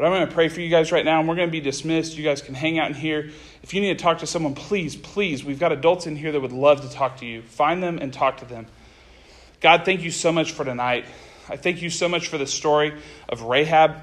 But 0.00 0.06
I'm 0.06 0.12
going 0.12 0.28
to 0.28 0.32
pray 0.32 0.48
for 0.48 0.62
you 0.62 0.70
guys 0.70 0.92
right 0.92 1.04
now, 1.04 1.20
and 1.20 1.28
we're 1.28 1.34
going 1.34 1.48
to 1.48 1.52
be 1.52 1.60
dismissed. 1.60 2.16
You 2.16 2.24
guys 2.24 2.40
can 2.40 2.54
hang 2.54 2.78
out 2.78 2.88
in 2.88 2.94
here. 2.94 3.32
If 3.62 3.74
you 3.74 3.82
need 3.82 3.98
to 3.98 4.02
talk 4.02 4.20
to 4.20 4.26
someone, 4.26 4.54
please, 4.54 4.96
please, 4.96 5.44
we've 5.44 5.58
got 5.58 5.72
adults 5.72 6.06
in 6.06 6.16
here 6.16 6.32
that 6.32 6.40
would 6.40 6.52
love 6.54 6.80
to 6.80 6.90
talk 6.90 7.18
to 7.18 7.26
you. 7.26 7.42
Find 7.42 7.82
them 7.82 7.98
and 7.98 8.10
talk 8.10 8.38
to 8.38 8.46
them. 8.46 8.66
God, 9.60 9.84
thank 9.84 10.00
you 10.00 10.10
so 10.10 10.32
much 10.32 10.52
for 10.52 10.64
tonight. 10.64 11.04
I 11.50 11.58
thank 11.58 11.82
you 11.82 11.90
so 11.90 12.08
much 12.08 12.28
for 12.28 12.38
the 12.38 12.46
story 12.46 12.94
of 13.28 13.42
Rahab. 13.42 13.96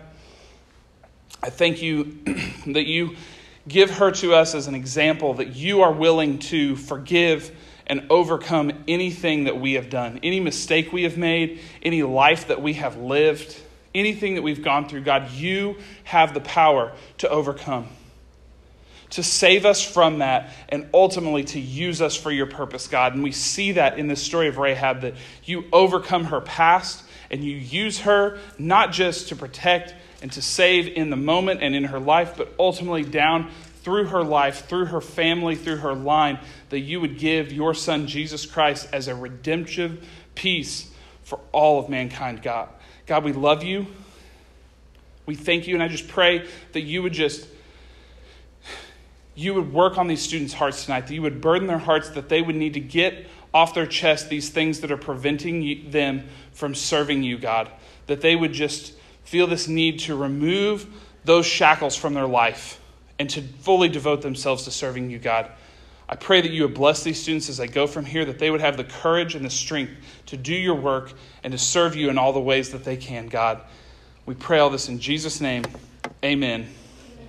I 1.41 1.49
thank 1.49 1.81
you 1.81 2.19
that 2.67 2.85
you 2.85 3.15
give 3.67 3.89
her 3.89 4.11
to 4.11 4.35
us 4.35 4.53
as 4.53 4.67
an 4.67 4.75
example 4.75 5.33
that 5.33 5.55
you 5.55 5.81
are 5.81 5.91
willing 5.91 6.37
to 6.37 6.75
forgive 6.75 7.49
and 7.87 8.05
overcome 8.11 8.71
anything 8.87 9.45
that 9.45 9.59
we 9.59 9.73
have 9.73 9.89
done, 9.89 10.19
any 10.21 10.41
mistake 10.41 10.93
we 10.93 11.05
have 11.05 11.17
made, 11.17 11.59
any 11.81 12.03
life 12.03 12.49
that 12.49 12.61
we 12.61 12.73
have 12.73 12.97
lived 12.97 13.63
anything 13.93 14.35
that 14.35 14.41
we've 14.41 14.63
gone 14.63 14.87
through, 14.87 15.01
God, 15.01 15.31
you 15.31 15.77
have 16.03 16.33
the 16.33 16.41
power 16.41 16.93
to 17.19 17.29
overcome, 17.29 17.87
to 19.11 19.23
save 19.23 19.65
us 19.65 19.83
from 19.83 20.19
that, 20.19 20.53
and 20.69 20.87
ultimately 20.93 21.43
to 21.45 21.59
use 21.59 22.01
us 22.01 22.15
for 22.15 22.31
your 22.31 22.45
purpose, 22.45 22.87
God. 22.87 23.13
And 23.13 23.23
we 23.23 23.31
see 23.31 23.73
that 23.73 23.97
in 23.99 24.07
this 24.07 24.21
story 24.21 24.47
of 24.47 24.57
Rahab 24.57 25.01
that 25.01 25.15
you 25.43 25.65
overcome 25.71 26.25
her 26.25 26.41
past 26.41 27.03
and 27.29 27.43
you 27.43 27.55
use 27.55 27.99
her 28.01 28.39
not 28.57 28.91
just 28.91 29.29
to 29.29 29.35
protect 29.35 29.93
and 30.21 30.31
to 30.31 30.41
save 30.41 30.87
in 30.87 31.09
the 31.09 31.15
moment 31.15 31.61
and 31.61 31.75
in 31.75 31.85
her 31.85 31.99
life, 31.99 32.33
but 32.37 32.53
ultimately 32.57 33.03
down 33.03 33.51
through 33.81 34.05
her 34.05 34.23
life, 34.23 34.67
through 34.67 34.85
her 34.85 35.01
family, 35.01 35.55
through 35.55 35.77
her 35.77 35.93
line, 35.93 36.39
that 36.69 36.79
you 36.79 36.99
would 36.99 37.17
give 37.17 37.53
your 37.53 37.73
son 37.73 38.07
Jesus 38.07 38.45
Christ 38.45 38.87
as 38.91 39.07
a 39.07 39.15
redemptive 39.15 40.05
peace 40.35 40.91
for 41.23 41.39
all 41.51 41.79
of 41.79 41.89
mankind, 41.89 42.41
God. 42.41 42.69
God, 43.07 43.23
we 43.23 43.31
love 43.33 43.63
you. 43.63 43.87
We 45.25 45.35
thank 45.35 45.67
you, 45.67 45.73
and 45.73 45.83
I 45.83 45.87
just 45.87 46.07
pray 46.07 46.47
that 46.73 46.81
you 46.81 47.01
would 47.01 47.13
just 47.13 47.47
you 49.37 49.53
would 49.53 49.71
work 49.71 49.99
on 49.99 50.07
these 50.07 50.21
students' 50.21 50.53
hearts 50.53 50.85
tonight, 50.85 51.07
that 51.07 51.13
you 51.13 51.21
would 51.21 51.41
burden 51.41 51.67
their 51.67 51.77
hearts, 51.77 52.09
that 52.09 52.27
they 52.27 52.41
would 52.41 52.55
need 52.55 52.73
to 52.73 52.79
get 52.79 53.27
off 53.53 53.75
their 53.75 53.85
chest 53.85 54.29
these 54.29 54.49
things 54.49 54.79
that 54.79 54.91
are 54.91 54.97
preventing 54.97 55.91
them 55.91 56.27
from 56.53 56.73
serving 56.73 57.21
you, 57.21 57.37
God. 57.37 57.69
That 58.07 58.21
they 58.21 58.35
would 58.35 58.51
just 58.51 58.93
feel 59.23 59.45
this 59.45 59.67
need 59.67 59.99
to 59.99 60.15
remove 60.15 60.87
those 61.23 61.45
shackles 61.45 61.95
from 61.95 62.15
their 62.15 62.25
life 62.25 62.81
and 63.19 63.29
to 63.29 63.41
fully 63.41 63.89
devote 63.89 64.23
themselves 64.23 64.63
to 64.63 64.71
serving 64.71 65.11
you, 65.11 65.19
God. 65.19 65.51
I 66.09 66.15
pray 66.15 66.39
that 66.41 66.51
you 66.51 66.63
would 66.63 66.73
bless 66.73 67.03
these 67.03 67.21
students 67.21 67.49
as 67.49 67.57
they 67.57 67.67
go 67.67 67.85
from 67.85 68.05
here, 68.05 68.23
that 68.25 68.39
they 68.39 68.49
would 68.49 68.61
have 68.61 68.77
the 68.77 68.85
courage 68.85 69.35
and 69.35 69.43
the 69.43 69.49
strength 69.49 69.91
to 70.27 70.37
do 70.37 70.53
your 70.53 70.75
work 70.75 71.11
and 71.43 71.51
to 71.51 71.57
serve 71.57 71.95
you 71.95 72.09
in 72.09 72.17
all 72.17 72.31
the 72.31 72.39
ways 72.39 72.69
that 72.71 72.85
they 72.85 72.95
can, 72.95 73.27
God. 73.27 73.61
We 74.25 74.33
pray 74.33 74.59
all 74.59 74.69
this 74.69 74.87
in 74.87 74.99
Jesus' 74.99 75.41
name. 75.41 75.63
Amen. 76.23 76.67